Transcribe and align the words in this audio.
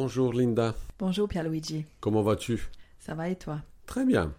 Bonjour 0.00 0.32
Linda. 0.32 0.76
Bonjour 1.00 1.28
Pierluigi. 1.28 1.84
Comment 1.98 2.22
vas-tu? 2.22 2.68
Ça 3.00 3.16
va 3.16 3.30
et 3.30 3.34
toi? 3.34 3.62
Très 3.84 4.06
bien. 4.06 4.32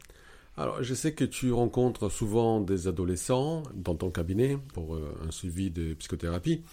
Alors, 0.56 0.82
je 0.82 0.94
sais 0.94 1.14
que 1.14 1.26
tu 1.26 1.52
rencontres 1.52 2.08
souvent 2.10 2.62
des 2.62 2.88
adolescents 2.88 3.64
dans 3.74 3.94
ton 3.94 4.10
cabinet 4.10 4.58
pour 4.74 4.96
euh, 4.96 5.14
un 5.28 5.32
suivi 5.32 5.70
de 5.70 5.96
psychothérapie 5.96 6.64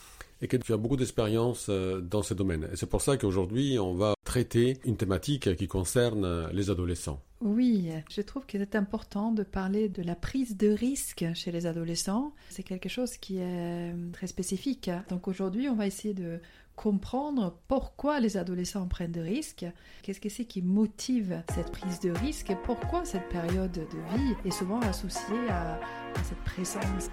et 0.40 0.46
que 0.46 0.56
tu 0.56 0.72
as 0.72 0.76
beaucoup 0.76 0.96
d'expérience 0.96 1.66
euh, 1.68 2.00
dans 2.00 2.22
ce 2.22 2.32
domaine. 2.32 2.68
Et 2.72 2.76
c'est 2.76 2.86
pour 2.86 3.02
ça 3.02 3.16
qu'aujourd'hui, 3.16 3.76
on 3.80 3.94
va 3.94 4.14
traiter 4.24 4.78
une 4.84 4.96
thématique 4.96 5.56
qui 5.56 5.66
concerne 5.66 6.48
les 6.52 6.70
adolescents. 6.70 7.20
Oui, 7.40 7.90
je 8.08 8.20
trouve 8.22 8.46
qu'il 8.46 8.62
est 8.62 8.76
important 8.76 9.32
de 9.32 9.42
parler 9.42 9.88
de 9.88 10.02
la 10.02 10.14
prise 10.14 10.56
de 10.56 10.68
risque 10.68 11.26
chez 11.34 11.50
les 11.50 11.66
adolescents. 11.66 12.32
C'est 12.50 12.62
quelque 12.62 12.88
chose 12.88 13.16
qui 13.16 13.38
est 13.38 13.92
très 14.12 14.28
spécifique. 14.28 14.90
Donc 15.10 15.26
aujourd'hui, 15.26 15.68
on 15.68 15.74
va 15.74 15.86
essayer 15.86 16.14
de 16.14 16.40
comprendre 16.76 17.58
pourquoi 17.68 18.20
les 18.20 18.36
adolescents 18.36 18.86
prennent 18.86 19.12
des 19.12 19.22
risques, 19.22 19.66
qu'est-ce 20.02 20.20
qui 20.42 20.62
motive 20.62 21.42
cette 21.54 21.72
prise 21.72 22.00
de 22.00 22.10
risque 22.10 22.50
et 22.50 22.56
pourquoi 22.56 23.04
cette 23.04 23.28
période 23.28 23.72
de 23.72 24.16
vie 24.16 24.34
est 24.44 24.50
souvent 24.50 24.80
associée 24.80 25.48
à 25.50 25.80
cette 26.22 26.44
présence. 26.44 27.10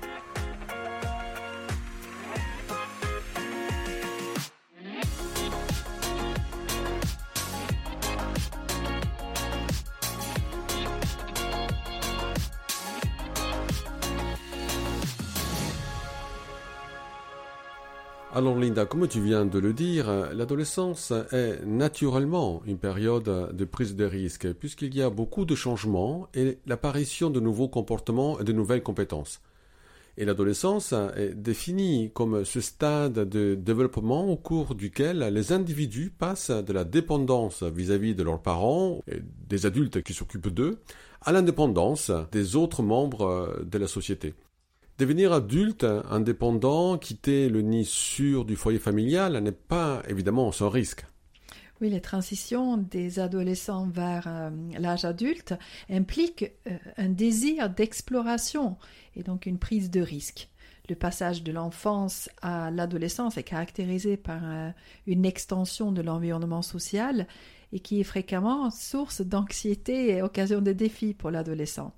Alors 18.36 18.58
Linda, 18.58 18.88
comme 18.88 19.08
tu 19.08 19.22
viens 19.22 19.46
de 19.46 19.60
le 19.60 19.74
dire, 19.74 20.12
l'adolescence 20.34 21.14
est 21.32 21.64
naturellement 21.68 22.64
une 22.66 22.80
période 22.80 23.56
de 23.56 23.66
prise 23.66 23.96
de 23.96 24.06
risque 24.06 24.52
puisqu'il 24.54 24.96
y 24.96 25.04
a 25.04 25.12
beaucoup 25.12 25.46
de 25.46 25.54
changements 25.54 26.28
et 26.34 26.58
l'apparition 26.66 27.30
de 27.30 27.40
nouveaux 27.40 27.68
comportements 27.68 28.40
et 28.40 28.44
de 28.44 28.52
nouvelles 28.52 28.82
compétences. 28.82 29.40
Et 30.18 30.26
l'adolescence 30.26 30.96
est 31.16 31.36
définie 31.36 32.10
comme 32.12 32.44
ce 32.44 32.60
stade 32.60 33.30
de 33.30 33.54
développement 33.54 34.28
au 34.28 34.36
cours 34.36 34.74
duquel 34.74 35.20
les 35.20 35.52
individus 35.52 36.10
passent 36.10 36.50
de 36.50 36.74
la 36.74 36.86
dépendance 36.86 37.62
vis-à-vis 37.62 38.16
de 38.16 38.24
leurs 38.24 38.42
parents 38.42 39.04
et 39.08 39.22
des 39.48 39.68
adultes 39.68 40.02
qui 40.02 40.14
s'occupent 40.14 40.48
d'eux 40.48 40.80
à 41.22 41.32
l'indépendance 41.34 42.10
des 42.32 42.56
autres 42.56 42.82
membres 42.82 43.60
de 43.64 43.78
la 43.78 43.88
société. 43.88 44.34
Devenir 45.04 45.34
adulte, 45.34 45.86
indépendant, 46.10 46.98
quitter 46.98 47.50
le 47.50 47.62
nid 47.62 47.84
sûr 47.84 48.46
du 48.46 48.56
foyer 48.56 48.80
familial 48.80 49.38
n'est 49.40 49.52
pas 49.52 50.02
évidemment 50.08 50.50
sans 50.54 50.70
risque. 50.70 51.06
Oui, 51.82 51.90
les 51.90 52.00
transitions 52.00 52.78
des 52.78 53.20
adolescents 53.20 53.86
vers 53.86 54.24
euh, 54.30 54.50
l'âge 54.80 55.04
adulte 55.04 55.56
impliquent 55.90 56.54
euh, 56.68 56.78
un 56.96 57.10
désir 57.10 57.70
d'exploration 57.70 58.78
et 59.18 59.24
donc 59.24 59.46
une 59.46 59.60
prise 59.60 59.92
de 59.92 60.00
risque. 60.00 60.48
Le 60.88 60.96
passage 60.96 61.44
de 61.44 61.52
l'enfance 61.52 62.30
à 62.42 62.72
l'adolescence 62.72 63.38
est 63.38 63.44
caractérisé 63.44 64.16
par 64.16 64.40
euh, 64.46 64.70
une 65.06 65.26
extension 65.26 65.92
de 65.92 66.02
l'environnement 66.02 66.62
social 66.62 67.28
et 67.74 67.82
qui 67.82 68.00
est 68.00 68.06
fréquemment 68.06 68.72
source 68.72 69.20
d'anxiété 69.20 70.12
et 70.12 70.22
occasion 70.22 70.62
de 70.62 70.72
défis 70.72 71.14
pour 71.14 71.30
l'adolescent. 71.30 71.94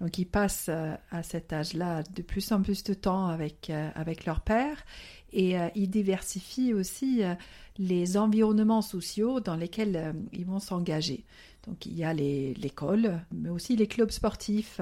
Donc 0.00 0.18
ils 0.18 0.26
passent 0.26 0.66
euh, 0.68 0.94
à 1.10 1.22
cet 1.22 1.52
âge-là 1.52 2.02
de 2.02 2.22
plus 2.22 2.50
en 2.52 2.62
plus 2.62 2.82
de 2.84 2.94
temps 2.94 3.26
avec, 3.26 3.70
euh, 3.70 3.90
avec 3.94 4.24
leur 4.24 4.40
père 4.40 4.84
et 5.32 5.58
euh, 5.58 5.68
ils 5.74 5.90
diversifient 5.90 6.74
aussi 6.74 7.22
les 7.78 8.16
environnements 8.16 8.82
sociaux 8.82 9.40
dans 9.40 9.56
lesquels 9.56 10.14
ils 10.32 10.44
vont 10.44 10.58
s'engager. 10.58 11.24
Donc 11.66 11.86
il 11.86 11.96
y 11.96 12.04
a 12.04 12.12
l'école, 12.12 13.20
mais 13.32 13.48
aussi 13.48 13.76
les 13.76 13.86
clubs 13.86 14.10
sportifs, 14.10 14.80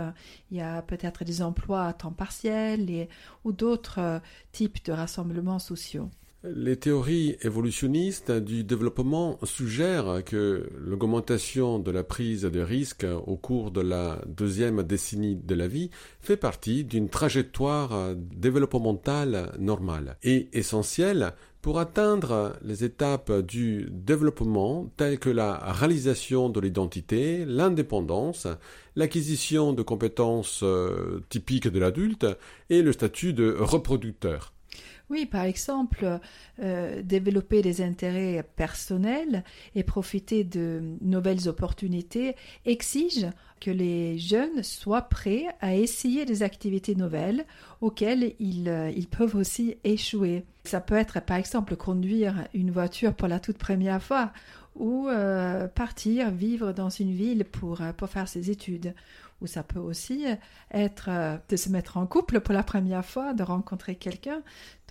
il 0.50 0.56
y 0.56 0.60
a 0.60 0.82
peut-être 0.82 1.22
des 1.22 1.40
emplois 1.42 1.86
à 1.86 1.92
temps 1.92 2.10
partiel 2.10 3.06
ou 3.44 3.52
d'autres 3.52 4.20
types 4.50 4.84
de 4.84 4.92
rassemblements 4.92 5.60
sociaux. 5.60 6.10
Les 6.42 6.78
théories 6.78 7.36
évolutionnistes 7.42 8.32
du 8.32 8.64
développement 8.64 9.38
suggèrent 9.42 10.24
que 10.24 10.70
l'augmentation 10.78 11.78
de 11.78 11.90
la 11.90 12.02
prise 12.02 12.44
de 12.44 12.60
risque 12.60 13.06
au 13.26 13.36
cours 13.36 13.70
de 13.70 13.82
la 13.82 14.22
deuxième 14.26 14.82
décennie 14.82 15.36
de 15.36 15.54
la 15.54 15.68
vie 15.68 15.90
fait 16.18 16.38
partie 16.38 16.84
d'une 16.84 17.10
trajectoire 17.10 18.14
développementale 18.16 19.54
normale 19.58 20.16
et 20.22 20.48
essentielle 20.54 21.34
pour 21.60 21.78
atteindre 21.78 22.56
les 22.62 22.84
étapes 22.84 23.32
du 23.42 23.88
développement 23.90 24.90
telles 24.96 25.18
que 25.18 25.28
la 25.28 25.58
réalisation 25.58 26.48
de 26.48 26.58
l'identité, 26.58 27.44
l'indépendance, 27.44 28.46
l'acquisition 28.96 29.74
de 29.74 29.82
compétences 29.82 30.60
euh, 30.62 31.20
typiques 31.28 31.68
de 31.68 31.78
l'adulte 31.78 32.26
et 32.70 32.80
le 32.80 32.92
statut 32.92 33.34
de 33.34 33.54
reproducteur. 33.58 34.54
Oui, 35.10 35.26
par 35.26 35.42
exemple, 35.42 36.20
euh, 36.62 37.02
développer 37.02 37.62
des 37.62 37.82
intérêts 37.82 38.44
personnels 38.54 39.42
et 39.74 39.82
profiter 39.82 40.44
de 40.44 40.80
nouvelles 41.00 41.48
opportunités 41.48 42.36
exige 42.64 43.26
que 43.60 43.72
les 43.72 44.18
jeunes 44.18 44.62
soient 44.62 45.02
prêts 45.02 45.46
à 45.60 45.74
essayer 45.74 46.24
des 46.26 46.44
activités 46.44 46.94
nouvelles 46.94 47.44
auxquelles 47.80 48.34
ils, 48.38 48.68
euh, 48.68 48.92
peuvent 49.10 49.34
aussi 49.34 49.76
échouer. 49.82 50.44
Ça 50.62 50.80
peut 50.80 50.94
être 50.94 51.20
par 51.20 51.38
exemple 51.38 51.74
conduire 51.74 52.46
une 52.54 52.70
voiture 52.70 53.12
pour 53.12 53.26
la 53.26 53.40
toute 53.40 53.58
première 53.58 54.00
fois 54.00 54.32
ou 54.76 55.08
euh, 55.08 55.66
partir 55.66 56.30
vivre 56.30 56.70
dans 56.70 56.88
une 56.88 57.12
ville 57.12 57.44
pour 57.44 57.80
faire 58.08 58.28
ses 58.28 58.52
études 58.52 58.94
ou 59.40 59.46
ça 59.46 59.62
peut 59.62 59.78
aussi 59.78 60.24
être 60.72 61.08
euh, 61.08 61.36
de 61.48 61.56
se 61.56 61.68
mettre 61.68 61.96
en 61.96 62.06
couple 62.06 62.40
pour 62.40 62.54
la 62.54 62.62
première 62.62 63.04
fois, 63.04 63.34
de 63.34 63.42
rencontrer 63.42 63.94
quelqu'un. 63.94 64.42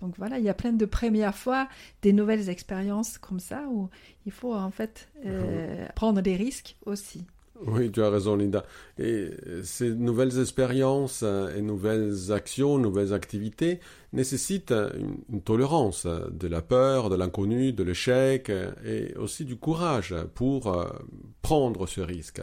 Donc 0.02 0.16
voilà, 0.18 0.38
il 0.40 0.46
y 0.46 0.50
a 0.50 0.54
plein 0.54 0.74
de 0.74 0.86
premières 0.86 1.36
fois, 1.36 1.68
des 2.02 2.14
nouvelles 2.14 2.50
expériences 2.50 3.18
comme 3.18 3.40
ça 3.40 3.64
où 3.70 3.90
il 4.26 4.32
faut 4.32 4.54
en 4.54 4.72
fait 4.72 5.10
euh, 5.26 5.86
prendre 5.96 6.22
des 6.22 6.36
risques 6.36 6.78
aussi. 6.86 7.26
Oui, 7.66 7.92
tu 7.92 8.02
as 8.02 8.10
raison, 8.10 8.38
Linda. 8.38 8.64
Et 8.98 9.32
ces 9.64 9.94
nouvelles 9.94 10.40
expériences 10.40 11.24
et 11.24 11.62
nouvelles 11.62 12.32
actions, 12.32 12.78
nouvelles 12.78 13.14
activités 13.14 13.80
nécessitent 14.14 14.74
une, 15.30 15.42
tolérance 15.42 16.06
de 16.06 16.48
la 16.48 16.62
peur, 16.62 17.10
de 17.10 17.16
l'inconnu, 17.16 17.74
de 17.74 17.84
l'échec 17.84 18.50
et 18.86 19.14
aussi 19.16 19.44
du 19.44 19.58
courage 19.58 20.16
pour 20.36 20.68
euh, 20.68 20.88
prendre 21.42 21.86
ce 21.86 22.02
risque. 22.02 22.42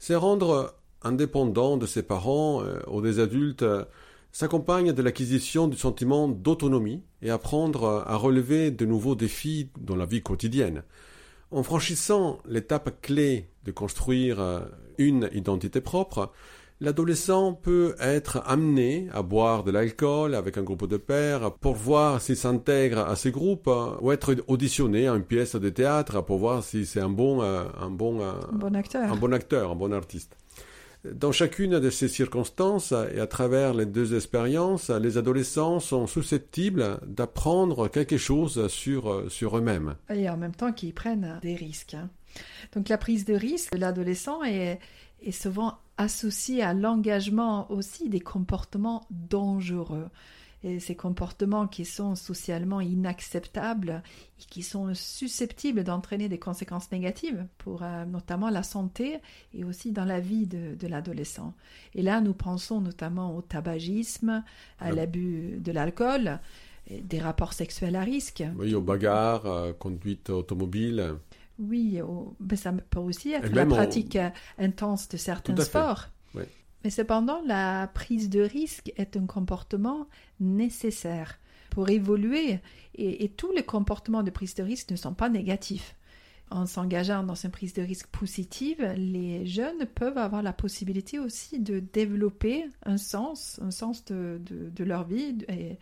C'est 0.00 0.16
rendre 0.16 0.74
indépendant 1.02 1.76
de 1.76 1.86
ses 1.86 2.02
parents 2.02 2.62
euh, 2.62 2.80
ou 2.90 3.00
des 3.00 3.20
adultes 3.20 3.62
euh, 3.62 3.84
s'accompagne 4.32 4.92
de 4.92 5.02
l'acquisition 5.02 5.68
du 5.68 5.76
sentiment 5.76 6.28
d'autonomie 6.28 7.02
et 7.22 7.30
apprendre 7.30 8.04
à 8.06 8.16
relever 8.16 8.70
de 8.70 8.84
nouveaux 8.84 9.14
défis 9.14 9.70
dans 9.80 9.96
la 9.96 10.06
vie 10.06 10.22
quotidienne. 10.22 10.82
En 11.50 11.62
franchissant 11.62 12.40
l'étape 12.46 13.00
clé 13.00 13.48
de 13.64 13.72
construire 13.72 14.38
euh, 14.38 14.60
une 14.98 15.30
identité 15.32 15.80
propre, 15.80 16.30
l'adolescent 16.80 17.54
peut 17.54 17.96
être 18.00 18.42
amené 18.44 19.08
à 19.14 19.22
boire 19.22 19.64
de 19.64 19.70
l'alcool 19.70 20.34
avec 20.34 20.58
un 20.58 20.62
groupe 20.62 20.86
de 20.86 20.98
pairs 20.98 21.54
pour 21.54 21.74
voir 21.74 22.20
s'il 22.20 22.36
s'intègre 22.36 22.98
à 22.98 23.16
ces 23.16 23.30
groupes 23.30 23.70
ou 24.00 24.12
être 24.12 24.36
auditionné 24.46 25.08
à 25.08 25.14
une 25.14 25.24
pièce 25.24 25.56
de 25.56 25.68
théâtre 25.70 26.22
pour 26.22 26.38
voir 26.38 26.62
si 26.62 26.84
c'est 26.84 27.00
un 27.00 27.08
bon, 27.08 27.40
un 27.40 27.90
bon, 27.90 28.20
bon 28.52 28.76
acteur. 28.76 29.10
un 29.10 29.16
bon 29.16 29.32
acteur, 29.32 29.72
un 29.72 29.76
bon 29.76 29.92
artiste. 29.92 30.36
Dans 31.04 31.32
chacune 31.32 31.78
de 31.78 31.90
ces 31.90 32.08
circonstances 32.08 32.92
et 32.92 33.20
à 33.20 33.26
travers 33.26 33.72
les 33.72 33.86
deux 33.86 34.16
expériences, 34.16 34.90
les 34.90 35.16
adolescents 35.16 35.78
sont 35.78 36.06
susceptibles 36.06 36.98
d'apprendre 37.06 37.88
quelque 37.88 38.16
chose 38.16 38.66
sur, 38.68 39.30
sur 39.30 39.56
eux-mêmes. 39.56 39.94
Et 40.12 40.28
en 40.28 40.36
même 40.36 40.54
temps 40.54 40.72
qu'ils 40.72 40.94
prennent 40.94 41.38
des 41.40 41.54
risques. 41.54 41.94
Hein. 41.94 42.10
Donc 42.74 42.88
la 42.88 42.98
prise 42.98 43.24
de 43.24 43.34
risque 43.34 43.72
de 43.72 43.78
l'adolescent 43.78 44.42
est, 44.42 44.80
est 45.22 45.32
souvent 45.32 45.78
associée 45.96 46.62
à 46.62 46.74
l'engagement 46.74 47.70
aussi 47.70 48.08
des 48.08 48.20
comportements 48.20 49.06
dangereux 49.10 50.08
et 50.64 50.80
ces 50.80 50.94
comportements 50.94 51.66
qui 51.68 51.84
sont 51.84 52.14
socialement 52.14 52.80
inacceptables 52.80 54.02
et 54.40 54.44
qui 54.44 54.62
sont 54.62 54.92
susceptibles 54.94 55.84
d'entraîner 55.84 56.28
des 56.28 56.38
conséquences 56.38 56.90
négatives 56.90 57.46
pour 57.58 57.82
euh, 57.82 58.04
notamment 58.04 58.50
la 58.50 58.62
santé 58.62 59.18
et 59.54 59.64
aussi 59.64 59.92
dans 59.92 60.04
la 60.04 60.20
vie 60.20 60.46
de, 60.46 60.86
l'adolescent. 60.86 61.54
Et 61.94 62.02
là, 62.02 62.20
nous 62.20 62.34
pensons 62.34 62.80
notamment 62.80 63.36
au 63.36 63.42
tabagisme, 63.42 64.42
à 64.80 64.90
l'abus 64.90 65.58
de 65.60 65.72
l'alcool, 65.72 66.40
des 66.90 67.18
rapports 67.18 67.52
sexuels 67.52 67.96
à 67.96 68.02
risque. 68.02 68.42
Oui, 68.56 68.74
aux 68.74 68.80
bagarres, 68.80 69.46
à 69.46 69.72
conduite 69.72 70.30
automobile. 70.30 71.14
Oui, 71.58 72.00
mais 72.40 72.56
ça 72.56 72.72
peut 72.72 73.00
aussi 73.00 73.32
être 73.32 73.52
la 73.52 73.66
pratique 73.66 74.16
euh, 74.16 74.30
intense 74.58 75.08
de 75.08 75.16
certains 75.16 75.56
sports. 75.56 76.08
Cependant, 76.90 77.40
la 77.44 77.88
prise 77.88 78.28
de 78.28 78.40
risque 78.40 78.92
est 78.96 79.16
un 79.16 79.26
comportement 79.26 80.06
nécessaire 80.40 81.38
pour 81.70 81.88
évoluer 81.90 82.60
et, 82.94 83.28
tous 83.28 83.52
les 83.52 83.62
comportements 83.62 84.22
de 84.22 84.30
prise 84.30 84.54
de 84.54 84.62
risque 84.62 84.90
ne 84.90 84.96
sont 84.96 85.14
pas 85.14 85.28
négatifs. 85.28 85.94
en 86.50 86.64
s'engageant 86.64 87.22
dans 87.24 87.34
une 87.34 87.50
prise 87.50 87.74
de 87.74 87.82
risque 87.82 88.06
positive, 88.06 88.82
les 88.96 89.46
jeunes 89.46 89.84
peuvent 89.84 90.16
avoir 90.16 90.42
la 90.42 90.54
possibilité 90.54 91.18
aussi 91.18 91.58
de 91.60 91.78
développer 91.78 92.64
un 92.84 92.96
sens, 92.96 93.60
un 93.62 93.70
sens 93.70 94.02
de, 94.06 94.40
leur 94.82 95.04
vie 95.06 95.36
et, 95.48 95.78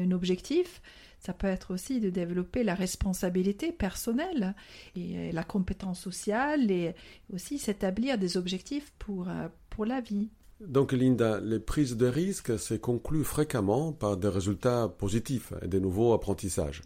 un 0.00 0.10
objectif. 0.10 0.82
Ça 1.20 1.32
peut 1.32 1.46
être 1.46 1.72
aussi 1.72 2.00
de 2.00 2.10
développer 2.10 2.64
la 2.64 2.74
responsabilité 2.74 3.70
personnelle 3.70 4.54
et 4.96 5.30
la 5.30 5.44
compétence 5.44 6.00
sociale 6.00 6.70
et 6.70 6.94
aussi 7.32 7.58
s'établir 7.58 8.18
des 8.18 8.36
objectifs 8.36 8.92
pour, 8.98 9.28
euh, 9.28 9.48
pour 9.70 9.84
la 9.84 10.00
vie. 10.00 10.30
Donc 10.60 10.92
Linda, 10.92 11.40
les 11.40 11.60
prises 11.60 11.96
de 11.96 12.06
risque 12.06 12.58
se 12.58 12.74
concluent 12.74 13.24
fréquemment 13.24 13.92
par 13.92 14.16
des 14.16 14.28
résultats 14.28 14.88
positifs 14.88 15.52
et 15.62 15.68
des 15.68 15.80
nouveaux 15.80 16.12
apprentissages. 16.12 16.82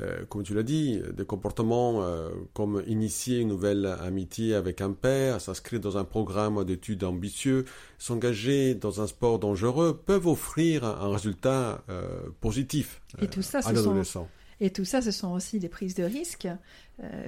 Euh, 0.00 0.24
comme 0.28 0.44
tu 0.44 0.54
l'as 0.54 0.62
dit, 0.62 1.00
des 1.12 1.24
comportements 1.24 2.02
euh, 2.02 2.30
comme 2.54 2.84
initier 2.86 3.40
une 3.40 3.48
nouvelle 3.48 3.86
amitié 3.86 4.54
avec 4.54 4.80
un 4.80 4.92
père, 4.92 5.40
s'inscrire 5.40 5.80
dans 5.80 5.98
un 5.98 6.04
programme 6.04 6.64
d'études 6.64 7.02
ambitieux, 7.02 7.64
s'engager 7.98 8.74
dans 8.74 9.00
un 9.00 9.08
sport 9.08 9.40
dangereux 9.40 10.00
peuvent 10.06 10.28
offrir 10.28 10.84
un 10.84 11.12
résultat 11.12 11.82
euh, 11.88 12.20
positif 12.40 13.02
Et 13.20 13.26
tout 13.26 13.42
ça, 13.42 13.58
à 13.64 13.72
l'adolescent. 13.72 14.28
Et 14.60 14.70
tout 14.70 14.84
ça, 14.84 15.00
ce 15.00 15.10
sont 15.10 15.32
aussi 15.32 15.58
des 15.60 15.68
prises 15.68 15.94
de 15.94 16.02
risque, 16.02 16.48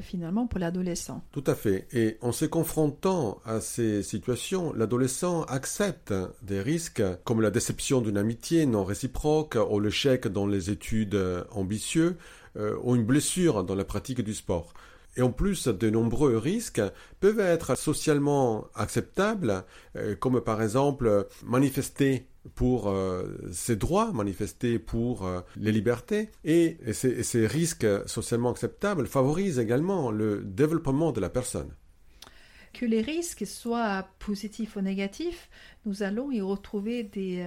finalement, 0.01 0.49
pour 0.49 0.59
l'adolescent. 0.59 1.23
Tout 1.31 1.45
à 1.47 1.55
fait. 1.55 1.87
Et 1.93 2.17
en 2.23 2.33
se 2.33 2.45
confrontant 2.45 3.39
à 3.45 3.61
ces 3.61 4.03
situations, 4.03 4.73
l'adolescent 4.73 5.45
accepte 5.45 6.13
des 6.43 6.61
risques 6.61 7.03
comme 7.23 7.41
la 7.41 7.53
déception 7.53 8.01
d'une 8.01 8.17
amitié 8.17 8.67
non 8.67 8.85
réciproque 8.85 9.57
ou 9.71 9.79
l'échec 9.79 10.27
dans 10.27 10.49
les 10.49 10.71
études 10.71 11.17
ambitieux, 11.53 12.17
euh, 12.57 12.77
ont 12.83 12.97
une 12.97 13.05
blessure 13.05 13.63
dans 13.63 13.77
la 13.77 13.85
pratique 13.85 14.23
du 14.23 14.35
sport. 14.35 14.75
Et 15.17 15.23
en 15.23 15.33
plus, 15.33 15.69
de 15.69 15.91
nombreux 15.91 16.37
risques 16.37 16.83
peuvent 17.19 17.41
être 17.41 17.77
socialement 17.77 18.67
acceptables, 18.75 19.65
euh, 19.97 20.15
comme 20.15 20.41
par 20.41 20.63
exemple 20.63 21.27
manifester 21.45 22.27
pour 22.55 22.89
euh, 22.89 23.37
ses 23.53 23.77
droits, 23.77 24.13
manifester 24.13 24.79
pour 24.79 25.29
les 25.57 25.73
libertés. 25.73 26.31
Et, 26.45 26.79
ces, 26.93 27.47
risques 27.47 27.87
socialement 28.07 28.51
acceptables 28.51 29.07
favorisent 29.07 29.59
également 29.59 30.11
le 30.11 30.43
développement 30.43 31.13
de 31.13 31.21
la 31.21 31.29
personne. 31.29 31.71
Que 32.73 32.87
les 32.87 33.03
risques 33.03 33.47
soient 33.47 34.07
positifs 34.21 34.77
ou 34.77 34.81
négatifs, 34.81 35.51
nous 35.85 36.05
allons 36.05 36.31
y 36.31 36.41
retrouver 36.41 37.03
des 37.03 37.45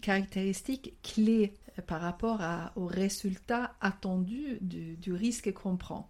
caractéristiques 0.00 0.96
clés 1.02 1.52
par 1.82 2.00
rapport 2.00 2.40
aux 2.76 2.86
résultats 2.86 3.74
attendus 3.80 4.58
du, 4.60 5.12
risque 5.12 5.52
qu'on 5.52 5.76
prend. 5.76 6.08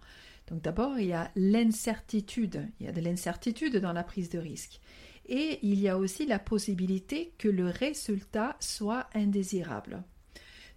Donc 0.48 0.62
d'abord, 0.62 0.98
il 0.98 1.06
y 1.06 1.12
a 1.12 1.30
l'incertitude. 1.34 2.68
Il 2.80 2.86
y 2.86 2.88
a 2.88 2.92
de 2.92 3.00
l'incertitude 3.00 3.76
dans 3.76 3.92
la 3.92 4.04
prise 4.04 4.28
de 4.28 4.38
risque. 4.38 4.80
Et 5.28 5.58
il 5.62 5.80
y 5.80 5.88
a 5.88 5.98
aussi 5.98 6.24
la 6.24 6.38
possibilité 6.38 7.32
que 7.38 7.48
le 7.48 7.68
résultat 7.68 8.56
soit 8.60 9.08
indésirable. 9.14 10.04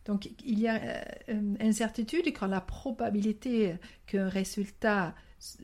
Donc 0.06 0.32
il 0.44 0.60
y 0.60 0.68
a 0.68 0.82
euh, 0.82 1.02
une 1.28 1.58
incertitude 1.62 2.28
quand 2.28 2.48
la 2.48 2.62
probabilité 2.62 3.76
qu'un 4.08 4.28
résultat 4.28 5.14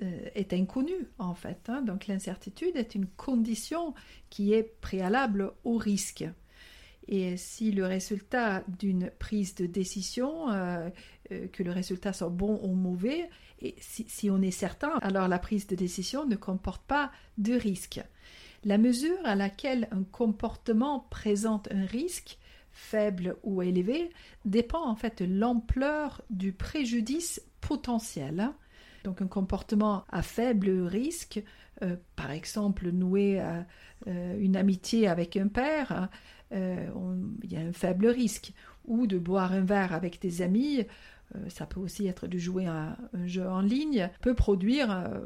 euh, 0.04 0.30
est 0.36 0.54
inconnu 0.54 0.94
en 1.18 1.34
fait. 1.34 1.68
Hein. 1.68 1.82
Donc 1.82 2.06
l'incertitude 2.06 2.76
est 2.76 2.94
une 2.94 3.08
condition 3.08 3.96
qui 4.30 4.54
est 4.54 4.64
préalable 4.82 5.52
au 5.64 5.78
risque. 5.78 6.26
Et 7.08 7.38
si 7.38 7.72
le 7.72 7.86
résultat 7.86 8.64
d'une 8.80 9.12
prise 9.20 9.56
de 9.56 9.66
décision, 9.68 10.50
euh, 10.50 10.90
euh, 11.32 11.48
que 11.48 11.62
le 11.62 11.72
résultat 11.72 12.14
soit 12.14 12.30
bon 12.30 12.60
ou 12.64 12.74
mauvais, 12.74 13.30
et 13.62 13.76
si, 13.80 14.30
on 14.30 14.42
est 14.42 14.52
certain, 14.52 14.94
alors 15.02 15.28
la 15.28 15.40
prise 15.40 15.68
de 15.68 15.76
décision 15.76 16.26
ne 16.26 16.36
comporte 16.36 16.84
pas 16.84 17.12
de 17.38 17.54
risque. 17.54 18.02
La 18.64 18.78
mesure 18.78 19.18
à 19.24 19.36
laquelle 19.36 19.88
un 19.92 20.04
comportement 20.04 21.08
présente 21.12 21.68
un 21.72 21.86
risque, 21.86 22.38
faible 22.72 23.38
ou 23.44 23.62
élevé, 23.62 24.10
dépend 24.44 24.86
en 24.86 24.96
fait 24.96 25.24
de 25.24 25.40
l'ampleur 25.40 26.24
du 26.30 26.52
préjudice 26.52 27.42
potentiel. 27.62 28.52
Donc 29.04 29.22
un 29.22 29.28
comportement 29.28 30.04
à 30.10 30.24
faible 30.24 30.70
risque, 30.88 31.42
euh, 31.84 31.96
par 32.16 32.32
exemple 32.32 32.90
nouer 32.90 33.42
une 34.06 34.56
amitié 34.56 35.08
avec 35.08 35.36
un 35.38 35.48
père, 35.48 36.10
euh, 36.56 36.88
il 37.44 37.52
y 37.52 37.58
a 37.58 37.62
un 37.62 37.74
faible 37.74 38.08
risque. 38.08 38.54
Ou 38.86 39.08
de 39.08 39.18
boire 39.18 39.52
un 39.52 39.62
verre 39.62 39.94
avec 39.94 40.22
des 40.22 40.42
amis, 40.42 40.86
euh, 41.36 41.50
ça 41.50 41.66
peut 41.66 41.80
aussi 41.80 42.08
être 42.08 42.28
de 42.28 42.38
jouer 42.38 42.68
un, 42.68 42.96
jeu 43.26 43.48
en 43.48 43.62
ligne, 43.62 44.10
peut 44.22 44.36
produire 44.36 44.92
euh, 44.92 45.22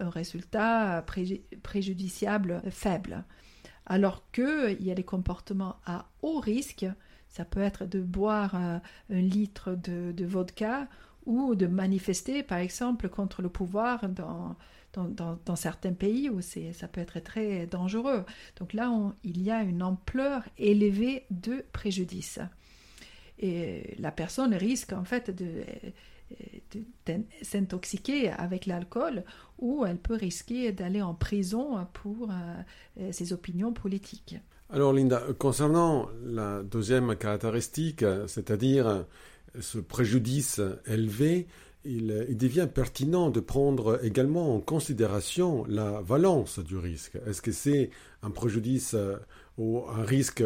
un 0.00 0.10
résultat 0.10 1.04
préjudiciable 1.62 2.62
faible. 2.70 3.24
Alors 3.86 4.30
qu'il 4.32 4.78
y 4.80 4.90
a 4.90 4.94
des 4.94 5.04
comportements 5.04 5.76
à 5.86 6.06
haut 6.22 6.40
risque, 6.40 6.86
ça 7.28 7.44
peut 7.44 7.60
être 7.60 7.84
de 7.84 8.00
boire 8.00 8.54
un, 8.54 8.80
litre 9.10 9.76
de, 9.76 10.24
vodka 10.24 10.88
ou 11.26 11.54
de 11.54 11.66
manifester, 11.66 12.42
par 12.42 12.58
exemple, 12.58 13.08
contre 13.08 13.42
le 13.42 13.48
pouvoir 13.48 14.08
dans, 14.08 14.56
dans, 14.96 15.56
certains 15.56 15.92
pays 15.92 16.30
où 16.30 16.40
ça 16.40 16.88
peut 16.88 17.00
être 17.00 17.20
très 17.20 17.66
dangereux. 17.66 18.24
Donc 18.58 18.72
là, 18.72 18.92
il 19.22 19.42
y 19.42 19.50
a 19.50 19.62
une 19.62 19.82
ampleur 19.82 20.42
élevée 20.58 21.24
de 21.30 21.64
préjudice. 21.72 22.38
Et 23.38 23.96
la 23.98 24.12
personne 24.12 24.54
risque 24.54 24.92
en 24.92 25.04
fait 25.04 25.30
de, 25.30 25.64
s'intoxiquer 27.42 28.30
avec 28.30 28.66
l'alcool 28.66 29.24
ou 29.58 29.84
elle 29.84 29.98
peut 29.98 30.14
risquer 30.14 30.72
d'aller 30.72 31.02
en 31.02 31.14
prison 31.14 31.86
pour 31.92 32.30
euh, 32.30 33.12
ses 33.12 33.32
opinions 33.32 33.72
politiques. 33.72 34.36
Alors 34.70 34.92
Linda, 34.92 35.22
concernant 35.38 36.08
la 36.24 36.62
deuxième 36.62 37.16
caractéristique, 37.16 38.04
c'est-à-dire 38.26 39.04
ce 39.60 39.78
préjudice 39.78 40.60
élevé, 40.86 41.46
il, 41.84 42.36
devient 42.36 42.68
pertinent 42.72 43.30
de 43.30 43.40
prendre 43.40 44.04
également 44.04 44.54
en 44.54 44.60
considération 44.60 45.64
la 45.68 46.00
valence 46.00 46.58
du 46.58 46.76
risque. 46.76 47.18
Est-ce 47.26 47.42
que 47.42 47.52
c'est 47.52 47.90
un 48.22 48.30
préjudice 48.30 48.94
euh, 48.94 49.16
ou 49.58 49.82
un 49.88 50.02
risque 50.02 50.42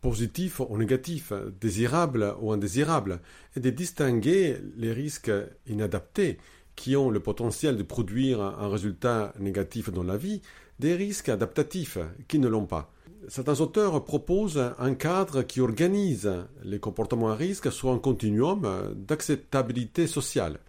positif 0.00 0.60
ou 0.60 0.78
négatif, 0.78 1.32
désirable 1.60 2.34
ou 2.40 2.52
indésirable, 2.52 3.20
et 3.56 3.60
de 3.60 3.70
distinguer 3.70 4.56
les 4.76 4.92
risques 4.92 5.30
inadaptés 5.66 6.38
qui 6.74 6.96
ont 6.96 7.10
le 7.10 7.20
potentiel 7.20 7.76
de 7.76 7.82
produire 7.82 8.40
un 8.40 8.68
résultat 8.68 9.34
négatif 9.38 9.90
dans 9.90 10.04
la 10.04 10.16
vie 10.16 10.40
des 10.78 10.94
risques 10.94 11.28
adaptatifs 11.28 11.98
qui 12.28 12.38
ne 12.38 12.48
l'ont 12.48 12.66
pas. 12.66 12.90
Certains 13.26 13.60
auteurs 13.60 14.04
proposent 14.04 14.72
un 14.78 14.94
cadre 14.94 15.42
qui 15.42 15.60
organise 15.60 16.32
les 16.62 16.78
comportements 16.78 17.30
à 17.30 17.34
risque 17.34 17.70
sur 17.70 17.90
un 17.90 17.98
continuum 17.98 18.94
d'acceptabilité 18.94 20.06
sociale 20.06 20.60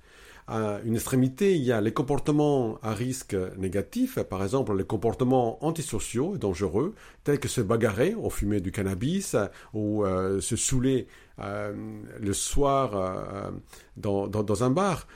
à 0.50 0.80
une 0.84 0.96
extrémité, 0.96 1.56
il 1.56 1.64
y 1.64 1.72
a 1.72 1.80
les 1.80 1.94
comportements 1.94 2.80
à 2.82 2.94
risque 2.94 3.36
négatif, 3.58 4.18
par 4.24 4.44
exemple 4.44 4.76
les 4.76 4.84
comportements 4.84 5.64
antisociaux 5.64 6.36
et 6.36 6.40
dangereux, 6.40 6.96
tels 7.24 7.40
que 7.40 7.48
se 7.48 7.62
bagarrer 7.62 8.16
au 8.16 8.32
fumer 8.32 8.60
du 8.60 8.72
cannabis 8.72 9.36
ou 9.76 10.04
euh, 10.04 10.42
se 10.42 10.56
saouler 10.56 11.08
euh, 11.40 12.02
le 12.20 12.34
soir 12.34 12.96
euh, 12.96 13.52
dans, 13.96 14.28
dans, 14.28 14.64
un 14.64 14.72
bar. 14.72 15.08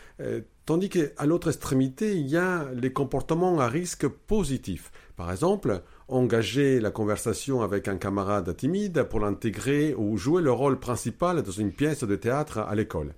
tandis 0.68 0.90
qu'à 0.90 1.26
l'autre 1.26 1.48
extrémité, 1.48 2.16
il 2.16 2.28
y 2.28 2.38
a 2.38 2.68
les 2.72 2.94
comportements 2.94 3.60
à 3.60 3.68
risque 3.68 4.08
positif. 4.08 4.92
Par 5.16 5.32
exemple, 5.32 5.82
engager 6.10 6.80
la 6.80 6.92
conversation 6.92 7.64
avec 7.64 7.88
un 7.88 7.98
camarade 7.98 8.56
timide 8.56 9.04
pour 9.10 9.20
l'intégrer 9.20 9.96
ou 9.96 10.16
jouer 10.16 10.44
le 10.44 10.52
rôle 10.52 10.80
principal 10.80 11.42
dans 11.42 11.52
une 11.52 11.72
pièce 11.72 12.04
de 12.04 12.16
théâtre 12.16 12.60
à 12.60 12.76
l'école. 12.76 13.16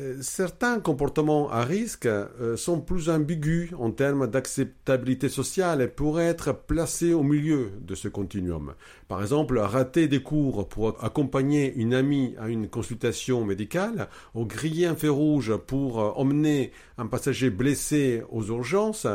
Euh, 0.00 0.16
certains 0.20 0.80
comportements 0.80 1.50
à 1.50 1.64
risque 1.64 2.06
euh, 2.06 2.56
sont 2.56 2.80
plus 2.80 3.10
ambigus 3.10 3.70
en 3.78 3.90
termes 3.90 4.26
d'acceptabilité 4.26 5.28
sociale 5.28 5.82
et 5.82 5.88
pourraient 5.88 6.26
être 6.26 6.52
placés 6.52 7.12
au 7.12 7.22
milieu 7.22 7.70
de 7.80 7.94
ce 7.94 8.08
continuum. 8.08 8.74
Par 9.08 9.20
exemple, 9.20 9.58
rater 9.58 10.08
des 10.08 10.22
cours 10.22 10.68
pour 10.68 11.02
accompagner 11.04 11.74
une 11.74 11.92
amie 11.92 12.34
à 12.38 12.48
une 12.48 12.68
consultation 12.68 13.44
médicale, 13.44 14.08
ou 14.34 14.44
griller 14.46 14.86
un 14.86 14.96
feu 14.96 15.10
rouge 15.10 15.56
pour 15.66 16.00
euh, 16.00 16.10
emmener 16.16 16.72
un 16.96 17.06
passager 17.06 17.50
blessé 17.50 18.22
aux 18.30 18.44
urgences, 18.44 19.06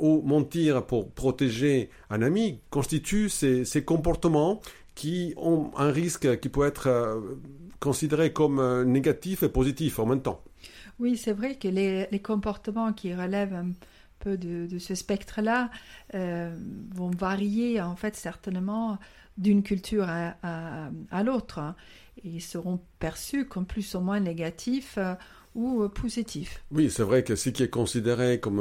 ou 0.00 0.22
mentir 0.22 0.86
pour 0.86 1.10
protéger 1.10 1.90
un 2.08 2.22
ami, 2.22 2.60
constituent 2.70 3.28
ces, 3.28 3.64
ces 3.64 3.84
comportements 3.84 4.60
qui 4.94 5.34
ont 5.36 5.70
un 5.76 5.90
risque 5.90 6.40
qui 6.40 6.48
peut 6.48 6.66
être 6.66 6.88
considéré 7.80 8.32
comme 8.32 8.60
euh, 8.60 8.84
négatif 8.84 9.42
et 9.42 9.48
positif 9.48 9.98
en 9.98 10.06
même 10.06 10.22
temps. 10.22 10.42
Oui, 10.98 11.16
c'est 11.16 11.32
vrai 11.32 11.56
que 11.56 11.66
les, 11.66 12.20
comportements 12.22 12.92
qui 12.92 13.14
relèvent 13.14 13.54
un 13.54 13.70
peu 14.18 14.36
de, 14.36 14.78
ce 14.78 14.94
spectre-là 14.94 15.70
euh, 16.14 16.54
vont 16.94 17.10
varier 17.10 17.80
en 17.80 17.96
fait 17.96 18.14
certainement 18.14 18.98
d'une 19.38 19.62
culture 19.62 20.06
à, 20.06 21.22
l'autre 21.24 21.74
et 22.22 22.38
seront 22.40 22.80
perçus 22.98 23.46
comme 23.46 23.64
plus 23.64 23.94
ou 23.94 24.00
moins 24.00 24.20
négatifs 24.20 24.96
euh, 24.98 25.14
ou 25.54 25.88
positif. 25.88 26.62
Oui, 26.70 26.90
c'est 26.90 27.02
vrai 27.02 27.24
que 27.24 27.34
ce 27.34 27.48
qui 27.48 27.62
est 27.62 27.70
considéré 27.70 28.38
comme 28.38 28.60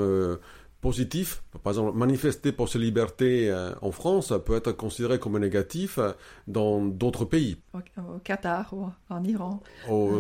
positif, 0.81 1.43
par 1.63 1.71
exemple 1.71 1.98
manifester 1.98 2.51
pour 2.51 2.69
ses 2.69 2.79
libertés 2.79 3.53
en 3.81 3.91
France, 3.91 4.33
peut 4.45 4.55
être 4.55 4.71
considéré 4.71 5.19
comme 5.19 5.38
négatif 5.38 6.00
dans 6.48 6.86
d'autres 6.86 7.25
pays. 7.25 7.57
Au, 7.74 8.19
Qatar 8.24 8.74
ou 8.74 8.89
en 9.09 9.24
Iran. 9.24 9.62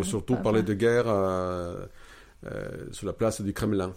surtout 0.03 0.35
parler 0.35 0.63
de 0.63 0.73
guerre 0.73 1.05
sur 2.91 3.07
la 3.07 3.13
place 3.13 3.41
du 3.41 3.53
Kremlin 3.53 3.93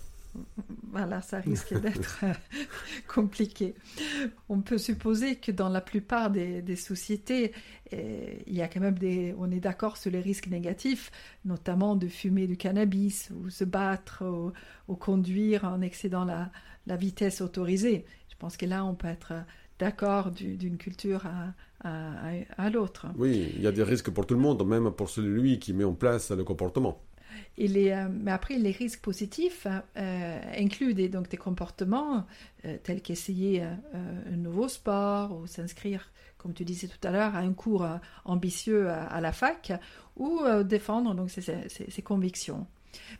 voilà, 0.92 1.20
ça 1.22 1.40
risque 1.40 1.78
d'être 1.80 2.20
euh, 2.22 2.32
compliqué. 3.08 3.74
On 4.48 4.60
peut 4.60 4.78
supposer 4.78 5.36
que 5.36 5.52
dans 5.52 5.68
la 5.68 5.80
plupart 5.80 6.30
des, 6.30 6.76
sociétés, 6.76 7.52
euh, 7.92 8.34
il 8.46 8.54
y 8.54 8.62
a 8.62 8.68
quand 8.68 8.80
même 8.80 8.98
des, 8.98 9.34
on 9.38 9.50
est 9.50 9.60
d'accord 9.60 9.96
sur 9.96 10.10
les 10.10 10.20
risques 10.20 10.48
négatifs, 10.48 11.10
notamment 11.44 11.96
de 11.96 12.08
fumer 12.08 12.46
du 12.46 12.56
cannabis 12.56 13.30
ou 13.30 13.50
se 13.50 13.64
battre 13.64 14.24
ou, 14.88 14.94
conduire 14.96 15.64
en 15.64 15.80
excédant 15.80 16.24
la, 16.24 16.50
vitesse 16.96 17.40
autorisée. 17.40 18.04
Je 18.28 18.36
pense 18.38 18.58
que 18.58 18.66
là, 18.66 18.84
on 18.84 18.94
peut 18.94 19.08
être 19.08 19.32
d'accord 19.78 20.30
d'une 20.30 20.76
culture 20.76 21.24
à 21.82 22.70
l'autre. 22.70 23.06
Oui, 23.16 23.52
il 23.56 23.62
y 23.62 23.66
a 23.66 23.72
des 23.72 23.82
risques 23.82 24.10
pour 24.10 24.26
tout 24.26 24.34
le 24.34 24.40
monde, 24.40 24.66
même 24.66 24.90
pour 24.90 25.08
celui 25.08 25.58
qui 25.58 25.72
met 25.72 25.84
en 25.84 25.94
place 25.94 26.30
le 26.30 26.44
comportement. 26.44 27.00
Euh, 27.58 28.08
mais 28.10 28.30
après, 28.30 28.56
les 28.56 28.70
risques 28.70 29.00
positifs 29.00 29.66
euh, 29.96 30.40
incluent 30.58 30.94
des, 30.94 31.08
donc 31.08 31.28
des 31.28 31.36
comportements 31.36 32.26
euh, 32.64 32.76
tels 32.82 33.02
qu'essayer 33.02 33.62
un 33.62 34.36
nouveau 34.36 34.68
sport 34.68 35.36
ou 35.36 35.46
s'inscrire, 35.46 36.10
comme 36.38 36.54
tu 36.54 36.64
disais 36.64 36.88
tout 36.88 37.06
à 37.06 37.10
l'heure, 37.10 37.34
à 37.34 37.40
un 37.40 37.52
cours 37.52 37.86
ambitieux 38.24 38.88
à, 38.90 39.20
la 39.20 39.32
fac 39.32 39.72
ou 40.16 40.40
défendre 40.64 41.14
donc 41.14 41.30
ses, 41.30 42.02
convictions. 42.02 42.66